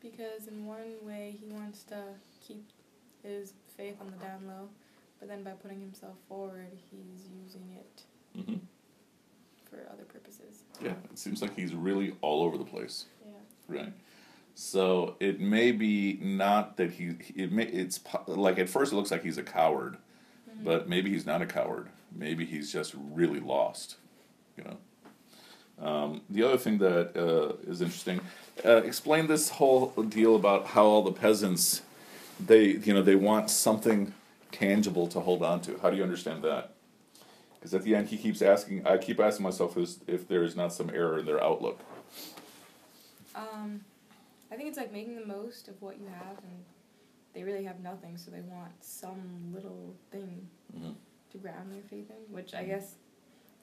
Because 0.01 0.47
in 0.49 0.67
one 0.67 0.95
way 1.03 1.37
he 1.41 1.47
wants 1.47 1.83
to 1.85 2.03
keep 2.47 2.65
his 3.23 3.55
faith 3.77 3.97
on 4.01 4.11
the 4.11 4.17
down 4.25 4.47
low, 4.47 4.69
but 5.19 5.29
then 5.29 5.43
by 5.43 5.51
putting 5.53 5.81
himself 5.81 6.17
forward, 6.29 6.69
he's 6.91 7.29
using 7.45 7.69
it 7.77 8.03
hmm 8.45 8.55
for 9.71 9.87
other 9.93 10.05
purposes. 10.05 10.63
Yeah, 10.83 10.93
it 11.13 11.19
seems 11.19 11.43
like 11.43 11.55
he's 11.55 11.75
really 11.75 12.15
all 12.23 12.43
over 12.43 12.57
the 12.57 12.65
place, 12.65 13.05
Yeah. 13.23 13.33
right? 13.69 13.93
So 14.61 15.15
it 15.21 15.39
may 15.39 15.71
be 15.71 16.19
not 16.21 16.79
that 16.79 16.91
he. 16.91 17.15
It 17.37 17.53
may. 17.53 17.63
It's 17.63 18.01
like 18.27 18.59
at 18.59 18.69
first 18.69 18.93
it 18.93 18.97
looks 18.97 19.13
like 19.13 19.23
he's 19.23 19.39
a 19.39 19.43
coward, 19.45 19.99
Mhm. 20.51 20.65
but 20.65 20.89
maybe 20.89 21.11
he's 21.11 21.25
not 21.25 21.41
a 21.41 21.47
coward. 21.47 21.91
Maybe 22.11 22.45
he's 22.45 22.73
just 22.73 22.93
really 22.97 23.39
lost. 23.39 23.99
You 24.57 24.65
know. 24.65 25.87
Um, 25.87 26.23
the 26.29 26.43
other 26.43 26.59
thing 26.59 26.79
that 26.79 27.17
uh, 27.17 27.71
is 27.71 27.81
interesting, 27.81 28.21
uh, 28.65 28.79
explain 28.79 29.29
this 29.29 29.49
whole 29.51 29.91
deal 30.09 30.35
about 30.35 30.67
how 30.67 30.87
all 30.87 31.03
the 31.03 31.13
peasants, 31.13 31.83
they 32.45 32.65
you 32.65 32.93
know 32.93 33.01
they 33.03 33.15
want 33.15 33.51
something 33.51 34.13
tangible 34.51 35.07
to 35.07 35.21
hold 35.21 35.45
on 35.45 35.61
to. 35.61 35.79
How 35.79 35.91
do 35.91 35.97
you 35.97 36.03
understand 36.03 36.43
that? 36.43 36.73
Because 37.55 37.75
at 37.75 37.85
the 37.85 37.95
end 37.95 38.09
he 38.09 38.17
keeps 38.17 38.43
asking. 38.43 38.85
I 38.85 38.99
keep 38.99 39.21
asking 39.21 39.45
myself 39.45 39.77
is 39.79 40.01
if 40.09 40.27
there 40.27 40.43
is 40.43 40.57
not 40.57 40.73
some 40.73 40.91
error 40.91 41.17
in 41.17 41.27
their 41.27 41.41
outlook. 41.41 41.79
Um, 43.37 43.85
I 44.51 44.57
think 44.57 44.69
it's 44.69 44.79
like 44.79 44.93
making 44.93 45.17
the 45.17 45.27
most 45.27 45.69
of 45.69 45.81
what 45.83 45.99
you 46.01 46.07
have, 46.07 46.39
and 46.39 46.65
they 47.35 47.43
really 47.43 47.65
have 47.65 47.81
nothing, 47.81 48.17
so 48.17 48.31
they 48.31 48.41
want 48.41 48.73
some 48.81 49.53
little 49.55 49.95
thing 50.11 50.49
Mm-hmm. 50.77 50.91
to 51.33 51.39
ground 51.39 51.73
their 51.73 51.83
faith 51.89 52.11
in. 52.11 52.35
Which 52.35 52.55
I 52.55 52.65
guess, 52.65 52.97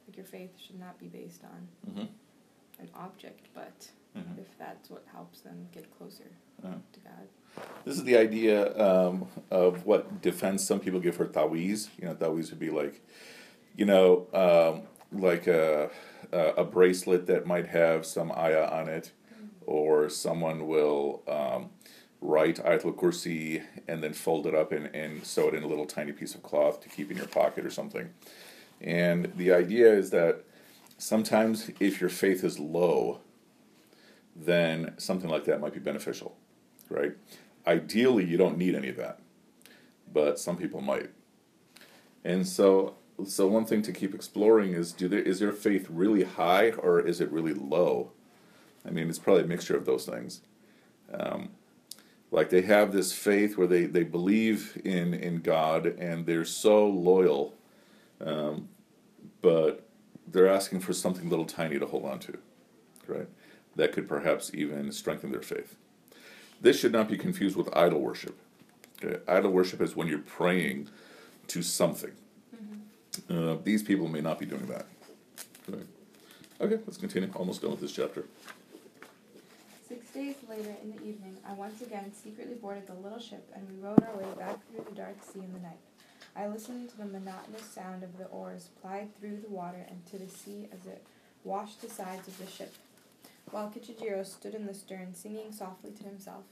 like 0.08 0.18
your 0.18 0.26
faith 0.26 0.52
should 0.60 0.80
not 0.80 0.98
be 1.00 1.08
based 1.08 1.44
on 1.44 1.68
Mm-hmm. 1.92 2.82
an 2.84 2.90
object, 2.96 3.48
but 3.54 3.90
Mm-hmm. 4.18 4.40
if 4.40 4.58
that's 4.58 4.90
what 4.90 5.04
helps 5.12 5.42
them 5.42 5.68
get 5.74 5.86
closer 5.98 6.30
Uh-huh. 6.64 6.76
to 6.94 7.00
God. 7.02 7.64
This 7.86 7.96
is 7.98 8.04
the 8.06 8.18
idea 8.18 8.78
um, 8.80 9.28
of 9.52 9.86
what 9.86 10.22
defense 10.22 10.64
some 10.66 10.80
people 10.80 11.00
give 11.00 11.16
for 11.16 11.26
tawiz. 11.26 11.90
You 12.00 12.06
know, 12.08 12.16
tawiz 12.16 12.50
would 12.50 12.60
be 12.60 12.70
like, 12.70 13.02
you 13.76 13.86
know, 13.86 14.28
um, 14.34 14.84
like 15.20 15.48
a 15.48 15.90
a 16.32 16.64
bracelet 16.66 17.28
that 17.28 17.46
might 17.46 17.68
have 17.68 18.06
some 18.06 18.32
ayah 18.32 18.68
on 18.72 18.90
it, 18.90 19.12
or 19.66 20.10
someone 20.10 20.68
will 20.68 21.22
um, 21.28 21.70
write 22.22 22.58
Ayatul 22.58 22.96
Kursi 22.96 23.64
and 23.88 24.04
then 24.04 24.14
fold 24.14 24.48
it 24.48 24.56
up 24.56 24.72
and, 24.72 24.88
and 24.96 25.26
sew 25.26 25.48
it 25.48 25.54
in 25.54 25.64
a 25.64 25.68
little 25.68 25.86
tiny 25.86 26.12
piece 26.12 26.36
of 26.36 26.44
cloth 26.44 26.82
to 26.82 26.90
keep 26.90 27.12
in 27.12 27.18
your 27.18 27.28
pocket 27.28 27.66
or 27.66 27.70
something. 27.70 28.10
And 28.82 29.32
the 29.36 29.54
idea 29.54 29.92
is 29.94 30.10
that 30.12 30.44
sometimes 30.98 31.72
if 31.80 32.00
your 32.02 32.10
faith 32.10 32.44
is 32.44 32.60
low, 32.60 33.20
then 34.36 34.94
something 34.98 35.30
like 35.30 35.46
that 35.46 35.62
might 35.62 35.74
be 35.74 35.80
beneficial, 35.80 36.36
right? 36.90 37.14
Ideally, 37.66 38.26
you 38.26 38.38
don't 38.38 38.58
need 38.58 38.76
any 38.76 38.90
of 38.90 38.98
that, 38.98 39.20
but 40.12 40.40
some 40.40 40.58
people 40.58 40.82
might. 40.82 41.10
And 42.24 42.46
so, 42.46 42.96
so 43.26 43.48
one 43.48 43.66
thing 43.66 43.82
to 43.84 43.94
keep 43.94 44.14
exploring 44.14 44.74
is: 44.74 44.92
do 44.92 45.08
there 45.08 45.20
is 45.22 45.40
their 45.40 45.54
faith 45.54 45.88
really 45.90 46.24
high 46.24 46.72
or 46.72 47.00
is 47.00 47.22
it 47.22 47.32
really 47.32 47.54
low? 47.54 48.12
I 48.86 48.92
mean, 48.92 49.10
it's 49.10 49.20
probably 49.20 49.44
a 49.44 49.48
mixture 49.48 49.76
of 49.76 49.86
those 49.86 50.06
things. 50.06 50.42
Um, 51.14 51.50
like 52.32 52.50
they 52.50 52.64
have 52.64 52.92
this 52.92 53.14
faith 53.14 53.58
where 53.58 53.68
they, 53.68 53.86
they 53.86 54.04
believe 54.04 54.82
in 54.84 55.14
in 55.14 55.42
God 55.42 55.86
and 55.86 56.26
they're 56.26 56.46
so 56.46 56.88
loyal, 56.88 57.54
um, 58.20 58.68
but 59.42 59.88
they're 60.28 60.50
asking 60.50 60.82
for 60.82 60.94
something 60.94 61.30
little 61.30 61.46
tiny 61.46 61.80
to 61.80 61.86
hold 61.86 62.06
on 62.06 62.20
to, 62.20 62.38
right? 63.08 63.28
That 63.76 63.92
could 63.92 64.08
perhaps 64.08 64.52
even 64.54 64.92
strengthen 64.92 65.32
their 65.32 65.42
faith. 65.42 65.76
This 66.60 66.80
should 66.80 66.92
not 66.92 67.08
be 67.08 67.18
confused 67.18 67.56
with 67.56 67.70
idol 67.76 68.02
worship. 68.02 68.38
Okay. 69.04 69.20
Idol 69.28 69.52
worship 69.52 69.82
is 69.82 69.96
when 69.96 70.08
you're 70.08 70.20
praying 70.20 70.90
to 71.48 71.62
something. 71.62 72.12
Mm-hmm. 72.56 73.50
Uh, 73.50 73.56
these 73.64 73.84
people 73.84 74.08
may 74.08 74.22
not 74.22 74.40
be 74.40 74.46
doing 74.46 74.66
that. 74.68 74.88
Okay. 75.70 75.84
okay, 76.62 76.80
let's 76.86 76.98
continue. 76.98 77.30
Almost 77.36 77.62
done 77.62 77.72
with 77.72 77.82
this 77.82 77.92
chapter. 77.92 78.26
Six 79.88 80.10
days 80.10 80.36
later 80.50 80.76
in 80.82 80.96
the 80.96 81.04
evening, 81.04 81.38
I 81.48 81.54
once 81.54 81.80
again 81.80 82.12
secretly 82.12 82.56
boarded 82.56 82.88
the 82.88 82.96
little 82.96 83.20
ship, 83.20 83.48
and 83.54 83.70
we 83.70 83.80
rowed 83.80 84.04
our 84.04 84.18
way 84.18 84.34
back 84.36 84.58
through 84.68 84.84
the 84.84 84.96
dark 84.96 85.18
sea 85.22 85.42
in 85.42 85.54
the 85.54 85.60
night. 85.60 85.78
I 86.36 86.48
listened 86.48 86.90
to 86.90 86.98
the 86.98 87.06
monotonous 87.06 87.66
sound 87.66 88.02
of 88.02 88.18
the 88.18 88.26
oars 88.26 88.70
plied 88.82 89.16
through 89.16 89.42
the 89.42 89.54
water 89.54 89.86
and 89.88 90.04
to 90.08 90.18
the 90.18 90.28
sea 90.28 90.68
as 90.74 90.88
it 90.88 91.06
washed 91.44 91.84
the 91.84 91.90
sides 91.90 92.28
of 92.28 92.36
the 92.40 92.48
ship, 92.48 92.74
while 93.52 93.70
Kichijiro 93.70 94.26
stood 94.26 94.56
in 94.56 94.66
the 94.66 94.74
stern 94.74 95.14
singing 95.14 95.52
softly 95.52 95.92
to 95.92 96.04
himself. 96.04 96.46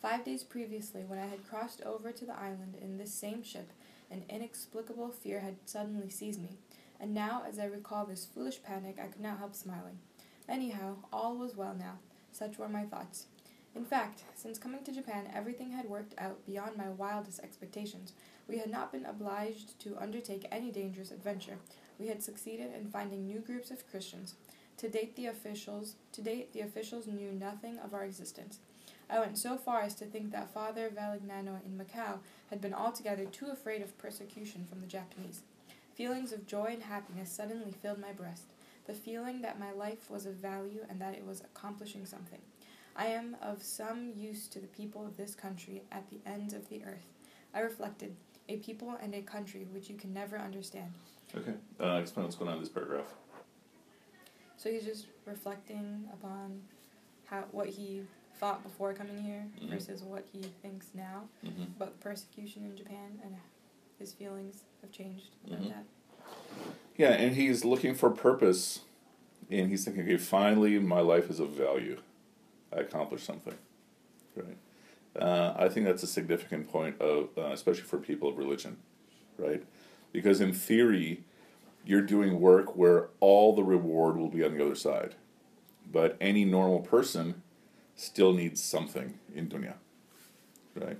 Five 0.00 0.24
days 0.24 0.44
previously, 0.44 1.02
when 1.02 1.18
I 1.18 1.26
had 1.26 1.48
crossed 1.48 1.82
over 1.82 2.12
to 2.12 2.24
the 2.24 2.38
island 2.38 2.76
in 2.80 2.96
this 2.96 3.12
same 3.12 3.42
ship, 3.42 3.72
an 4.08 4.22
inexplicable 4.28 5.10
fear 5.10 5.40
had 5.40 5.56
suddenly 5.64 6.10
seized 6.10 6.40
me, 6.40 6.58
and 7.00 7.12
now, 7.12 7.42
as 7.44 7.58
I 7.58 7.64
recall 7.64 8.06
this 8.06 8.24
foolish 8.24 8.62
panic, 8.62 8.98
I 9.02 9.08
could 9.08 9.20
not 9.20 9.38
help 9.38 9.56
smiling. 9.56 9.98
Anyhow, 10.48 10.98
all 11.12 11.36
was 11.36 11.56
well 11.56 11.74
now. 11.76 11.98
Such 12.38 12.56
were 12.56 12.68
my 12.68 12.84
thoughts. 12.84 13.26
In 13.74 13.84
fact, 13.84 14.22
since 14.36 14.58
coming 14.58 14.84
to 14.84 14.92
Japan, 14.92 15.28
everything 15.34 15.72
had 15.72 15.90
worked 15.90 16.14
out 16.18 16.46
beyond 16.46 16.76
my 16.76 16.88
wildest 16.88 17.40
expectations. 17.40 18.12
We 18.46 18.58
had 18.58 18.70
not 18.70 18.92
been 18.92 19.04
obliged 19.04 19.76
to 19.80 19.98
undertake 19.98 20.46
any 20.52 20.70
dangerous 20.70 21.10
adventure. 21.10 21.58
We 21.98 22.06
had 22.06 22.22
succeeded 22.22 22.72
in 22.72 22.92
finding 22.92 23.26
new 23.26 23.40
groups 23.40 23.72
of 23.72 23.90
Christians. 23.90 24.36
To 24.76 24.88
date, 24.88 25.16
the 25.16 25.26
officials 25.26 25.96
to 26.12 26.22
date 26.22 26.52
the 26.52 26.60
officials 26.60 27.08
knew 27.08 27.32
nothing 27.32 27.80
of 27.80 27.92
our 27.92 28.04
existence. 28.04 28.60
I 29.10 29.18
went 29.18 29.36
so 29.36 29.56
far 29.56 29.80
as 29.80 29.96
to 29.96 30.04
think 30.04 30.30
that 30.30 30.54
Father 30.54 30.90
Valignano 30.90 31.58
in 31.66 31.76
Macau 31.76 32.20
had 32.50 32.60
been 32.60 32.74
altogether 32.74 33.24
too 33.24 33.48
afraid 33.50 33.82
of 33.82 33.98
persecution 33.98 34.64
from 34.64 34.80
the 34.80 34.86
Japanese. 34.86 35.42
Feelings 35.96 36.32
of 36.32 36.46
joy 36.46 36.66
and 36.74 36.84
happiness 36.84 37.30
suddenly 37.30 37.72
filled 37.72 37.98
my 37.98 38.12
breast, 38.12 38.44
the 38.88 38.94
feeling 38.94 39.42
that 39.42 39.60
my 39.60 39.70
life 39.70 40.10
was 40.10 40.24
of 40.26 40.34
value 40.34 40.80
and 40.88 40.98
that 41.00 41.14
it 41.14 41.24
was 41.24 41.42
accomplishing 41.42 42.04
something. 42.06 42.40
I 42.96 43.06
am 43.08 43.36
of 43.42 43.62
some 43.62 44.10
use 44.16 44.48
to 44.48 44.58
the 44.58 44.66
people 44.66 45.06
of 45.06 45.16
this 45.16 45.34
country 45.34 45.82
at 45.92 46.08
the 46.10 46.18
ends 46.28 46.54
of 46.54 46.68
the 46.70 46.82
earth. 46.84 47.04
I 47.54 47.60
reflected, 47.60 48.16
a 48.48 48.56
people 48.56 48.96
and 49.00 49.14
a 49.14 49.20
country 49.20 49.66
which 49.70 49.90
you 49.90 49.94
can 49.96 50.12
never 50.14 50.38
understand. 50.38 50.90
Okay. 51.36 51.52
Uh, 51.78 51.98
explain 52.00 52.24
what's 52.24 52.34
going 52.36 52.48
on 52.50 52.56
in 52.56 52.62
this 52.62 52.70
paragraph. 52.72 53.14
So 54.56 54.70
he's 54.70 54.84
just 54.84 55.06
reflecting 55.26 56.08
upon 56.12 56.62
how 57.26 57.44
what 57.52 57.68
he 57.68 58.02
thought 58.40 58.62
before 58.62 58.94
coming 58.94 59.22
here 59.22 59.46
Mhm. 59.60 59.68
versus 59.68 60.02
what 60.02 60.24
he 60.32 60.42
thinks 60.62 60.86
now 60.94 61.28
Mm-hmm. 61.44 61.64
about 61.76 62.00
persecution 62.00 62.64
in 62.64 62.74
Japan 62.74 63.20
and 63.22 63.36
his 63.98 64.14
feelings 64.14 64.64
have 64.80 64.90
changed 64.90 65.34
about 65.46 65.60
Mhm. 65.60 65.68
that. 65.68 65.84
Yeah, 66.98 67.12
and 67.12 67.36
he's 67.36 67.64
looking 67.64 67.94
for 67.94 68.10
purpose, 68.10 68.80
and 69.48 69.70
he's 69.70 69.84
thinking, 69.84 70.02
okay, 70.02 70.16
finally, 70.16 70.80
my 70.80 70.98
life 70.98 71.30
is 71.30 71.38
of 71.38 71.50
value. 71.50 72.00
I 72.76 72.80
accomplished 72.80 73.24
something, 73.24 73.54
right? 74.34 74.56
Uh, 75.16 75.54
I 75.56 75.68
think 75.68 75.86
that's 75.86 76.02
a 76.02 76.08
significant 76.08 76.68
point 76.68 77.00
of, 77.00 77.28
uh, 77.38 77.52
especially 77.52 77.84
for 77.84 77.98
people 77.98 78.28
of 78.28 78.36
religion, 78.36 78.78
right? 79.38 79.62
Because 80.12 80.40
in 80.40 80.52
theory, 80.52 81.22
you're 81.86 82.02
doing 82.02 82.40
work 82.40 82.76
where 82.76 83.10
all 83.20 83.54
the 83.54 83.62
reward 83.62 84.16
will 84.16 84.28
be 84.28 84.44
on 84.44 84.58
the 84.58 84.64
other 84.64 84.74
side, 84.74 85.14
but 85.90 86.16
any 86.20 86.44
normal 86.44 86.80
person 86.80 87.42
still 87.94 88.32
needs 88.32 88.60
something 88.60 89.14
in 89.32 89.48
dunya, 89.48 89.74
right? 90.74 90.98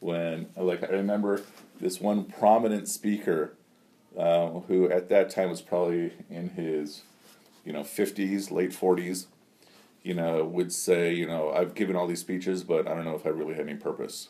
When, 0.00 0.48
like, 0.54 0.84
I 0.84 0.88
remember 0.88 1.40
this 1.80 1.98
one 1.98 2.24
prominent 2.24 2.88
speaker 2.88 3.54
uh, 4.16 4.48
who 4.68 4.90
at 4.90 5.08
that 5.08 5.30
time 5.30 5.50
was 5.50 5.60
probably 5.60 6.12
in 6.30 6.50
his, 6.50 7.02
you 7.64 7.72
know, 7.72 7.80
50s, 7.82 8.50
late 8.50 8.70
40s, 8.70 9.26
you 10.02 10.14
know, 10.14 10.44
would 10.44 10.72
say, 10.72 11.12
you 11.12 11.26
know, 11.26 11.50
I've 11.50 11.74
given 11.74 11.96
all 11.96 12.06
these 12.06 12.20
speeches, 12.20 12.62
but 12.62 12.86
I 12.86 12.94
don't 12.94 13.04
know 13.04 13.14
if 13.14 13.26
I 13.26 13.30
really 13.30 13.54
had 13.54 13.68
any 13.68 13.78
purpose. 13.78 14.28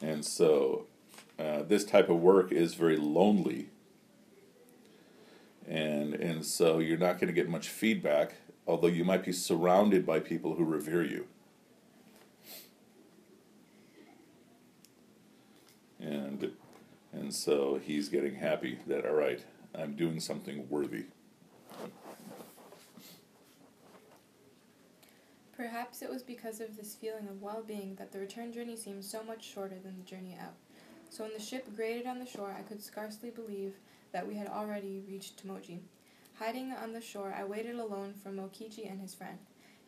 And 0.00 0.24
so, 0.24 0.86
uh, 1.38 1.62
this 1.62 1.84
type 1.84 2.08
of 2.08 2.18
work 2.18 2.52
is 2.52 2.74
very 2.74 2.96
lonely. 2.96 3.68
And, 5.68 6.14
and 6.14 6.44
so 6.44 6.78
you're 6.78 6.98
not 6.98 7.14
going 7.14 7.28
to 7.28 7.32
get 7.32 7.48
much 7.48 7.68
feedback, 7.68 8.34
although 8.66 8.86
you 8.86 9.04
might 9.04 9.24
be 9.24 9.32
surrounded 9.32 10.06
by 10.06 10.20
people 10.20 10.54
who 10.54 10.64
revere 10.64 11.04
you. 11.04 11.26
And 16.06 16.52
and 17.12 17.34
so 17.34 17.80
he's 17.82 18.08
getting 18.08 18.36
happy 18.36 18.78
that 18.86 19.04
all 19.04 19.14
right 19.14 19.44
i'm 19.74 19.94
doing 19.94 20.20
something 20.20 20.68
worthy 20.68 21.04
Perhaps 25.56 26.02
it 26.02 26.10
was 26.10 26.22
because 26.22 26.60
of 26.60 26.76
this 26.76 26.94
feeling 26.94 27.28
of 27.28 27.40
well 27.40 27.64
being 27.66 27.94
that 27.94 28.12
the 28.12 28.18
return 28.18 28.52
journey 28.52 28.76
seemed 28.76 29.02
so 29.02 29.22
much 29.22 29.42
shorter 29.42 29.78
than 29.82 29.96
the 29.96 30.04
journey 30.04 30.36
out. 30.38 30.52
So 31.08 31.24
when 31.24 31.32
the 31.32 31.40
ship 31.40 31.74
grated 31.74 32.06
on 32.06 32.18
the 32.18 32.26
shore, 32.26 32.54
I 32.56 32.60
could 32.60 32.82
scarcely 32.82 33.30
believe 33.30 33.76
that 34.12 34.28
we 34.28 34.34
had 34.34 34.48
already 34.48 35.02
reached 35.08 35.42
Tomoji. 35.42 35.80
Hiding 36.38 36.72
on 36.72 36.92
the 36.92 37.00
shore, 37.00 37.34
I 37.34 37.44
waited 37.44 37.76
alone 37.76 38.12
for 38.22 38.28
Mokichi 38.28 38.90
and 38.90 39.00
his 39.00 39.14
friend. 39.14 39.38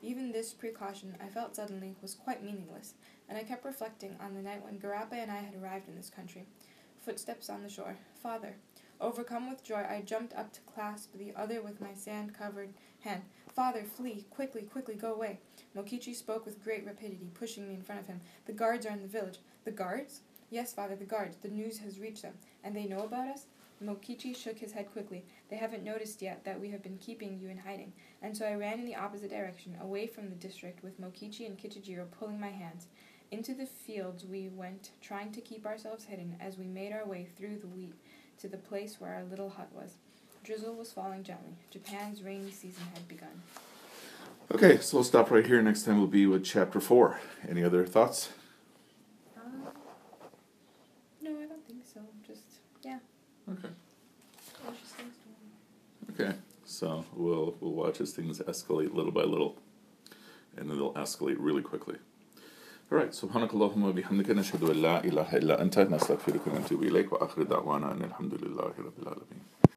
Even 0.00 0.32
this 0.32 0.54
precaution, 0.54 1.16
I 1.22 1.28
felt 1.28 1.56
suddenly, 1.56 1.96
was 2.00 2.14
quite 2.14 2.42
meaningless, 2.42 2.94
and 3.28 3.38
I 3.38 3.42
kept 3.42 3.64
reflecting 3.64 4.16
on 4.20 4.34
the 4.34 4.42
night 4.42 4.64
when 4.64 4.78
Garrpe 4.78 5.12
and 5.12 5.30
I 5.30 5.36
had 5.36 5.54
arrived 5.54 5.88
in 5.88 5.96
this 5.96 6.10
country. 6.10 6.46
Footsteps 7.04 7.48
on 7.50 7.62
the 7.62 7.68
shore. 7.68 7.96
Father. 8.22 8.56
Overcome 9.00 9.48
with 9.48 9.62
joy, 9.62 9.86
I 9.88 10.02
jumped 10.04 10.34
up 10.34 10.52
to 10.52 10.60
clasp 10.62 11.14
the 11.14 11.32
other 11.36 11.62
with 11.62 11.80
my 11.80 11.94
sand 11.94 12.34
covered 12.36 12.70
hand. 13.00 13.22
Father, 13.54 13.84
flee! 13.84 14.26
Quickly, 14.30 14.62
quickly, 14.62 14.94
go 14.94 15.14
away! 15.14 15.38
Mokichi 15.76 16.14
spoke 16.14 16.44
with 16.44 16.62
great 16.64 16.84
rapidity, 16.84 17.30
pushing 17.34 17.68
me 17.68 17.74
in 17.74 17.82
front 17.82 18.00
of 18.00 18.06
him. 18.08 18.20
The 18.46 18.52
guards 18.52 18.86
are 18.86 18.92
in 18.92 19.02
the 19.02 19.08
village. 19.08 19.38
The 19.64 19.70
guards? 19.70 20.22
Yes, 20.50 20.72
father, 20.72 20.96
the 20.96 21.04
guards. 21.04 21.36
The 21.36 21.48
news 21.48 21.78
has 21.78 22.00
reached 22.00 22.22
them. 22.22 22.34
And 22.64 22.74
they 22.74 22.86
know 22.86 23.04
about 23.04 23.28
us? 23.28 23.46
Mokichi 23.82 24.34
shook 24.34 24.58
his 24.58 24.72
head 24.72 24.90
quickly. 24.92 25.24
They 25.50 25.56
haven't 25.56 25.84
noticed 25.84 26.20
yet 26.20 26.44
that 26.44 26.60
we 26.60 26.70
have 26.70 26.82
been 26.82 26.98
keeping 26.98 27.38
you 27.38 27.48
in 27.48 27.58
hiding. 27.58 27.92
And 28.22 28.36
so 28.36 28.44
I 28.44 28.54
ran 28.54 28.80
in 28.80 28.84
the 28.84 28.96
opposite 28.96 29.30
direction, 29.30 29.76
away 29.80 30.08
from 30.08 30.28
the 30.28 30.34
district, 30.34 30.82
with 30.82 31.00
Mokichi 31.00 31.46
and 31.46 31.56
Kichijiro 31.56 32.06
pulling 32.18 32.40
my 32.40 32.48
hands. 32.48 32.88
Into 33.30 33.52
the 33.54 33.66
fields 33.66 34.24
we 34.24 34.48
went, 34.48 34.90
trying 35.02 35.32
to 35.32 35.40
keep 35.40 35.66
ourselves 35.66 36.04
hidden 36.04 36.36
as 36.40 36.56
we 36.56 36.66
made 36.66 36.92
our 36.92 37.04
way 37.06 37.26
through 37.36 37.58
the 37.58 37.66
wheat 37.66 37.94
to 38.38 38.48
the 38.48 38.56
place 38.56 38.96
where 38.98 39.14
our 39.14 39.24
little 39.24 39.50
hut 39.50 39.68
was. 39.74 39.96
Drizzle 40.44 40.74
was 40.74 40.92
falling 40.92 41.24
gently. 41.24 41.52
Japan's 41.70 42.22
rainy 42.22 42.50
season 42.50 42.84
had 42.94 43.06
begun. 43.06 43.42
okay 44.54 44.78
so 44.78 44.96
we'll 44.96 45.04
stop 45.04 45.30
right 45.30 45.46
here 45.46 45.60
next 45.60 45.82
time 45.82 45.98
we'll 45.98 46.06
be 46.06 46.26
with 46.26 46.42
chapter 46.44 46.80
four 46.80 47.20
any 47.46 47.62
other 47.62 47.84
thoughts 47.84 48.30
Um, 49.36 49.62
no, 51.20 51.30
I 51.32 51.44
don't 51.44 51.66
think 51.66 51.82
so. 51.84 52.00
Just, 52.26 52.60
yeah, 52.82 52.98
okay 53.52 53.68
okay 56.12 56.34
so 56.64 57.04
we'll 57.14 57.54
we'll 57.60 57.72
watch 57.72 58.00
as 58.00 58.12
things 58.12 58.38
escalate 58.40 58.94
little 58.94 59.12
by 59.12 59.22
little 59.22 59.56
and 60.56 60.70
then 60.70 60.76
they'll 60.78 60.94
escalate 60.94 61.36
really 61.38 61.62
quickly 61.62 61.96
all 62.91 62.97
right 62.99 63.13
سبحانك 63.13 63.53
اللهم 63.53 63.83
وبحمدك 63.83 64.29
نشهد 64.29 64.63
أن 64.63 64.77
لا 64.81 65.03
إله 65.03 65.29
إلا 65.37 65.61
أنت 65.61 65.79
نستغفرك 65.79 66.47
ونتوب 66.47 66.83
إليك 66.83 67.13
وآخر 67.13 67.43
دعوانا 67.43 67.91
أن 67.91 68.01
الحمد 68.03 68.33
لله 68.43 68.73
رب 68.79 68.97
العالمين 69.01 69.43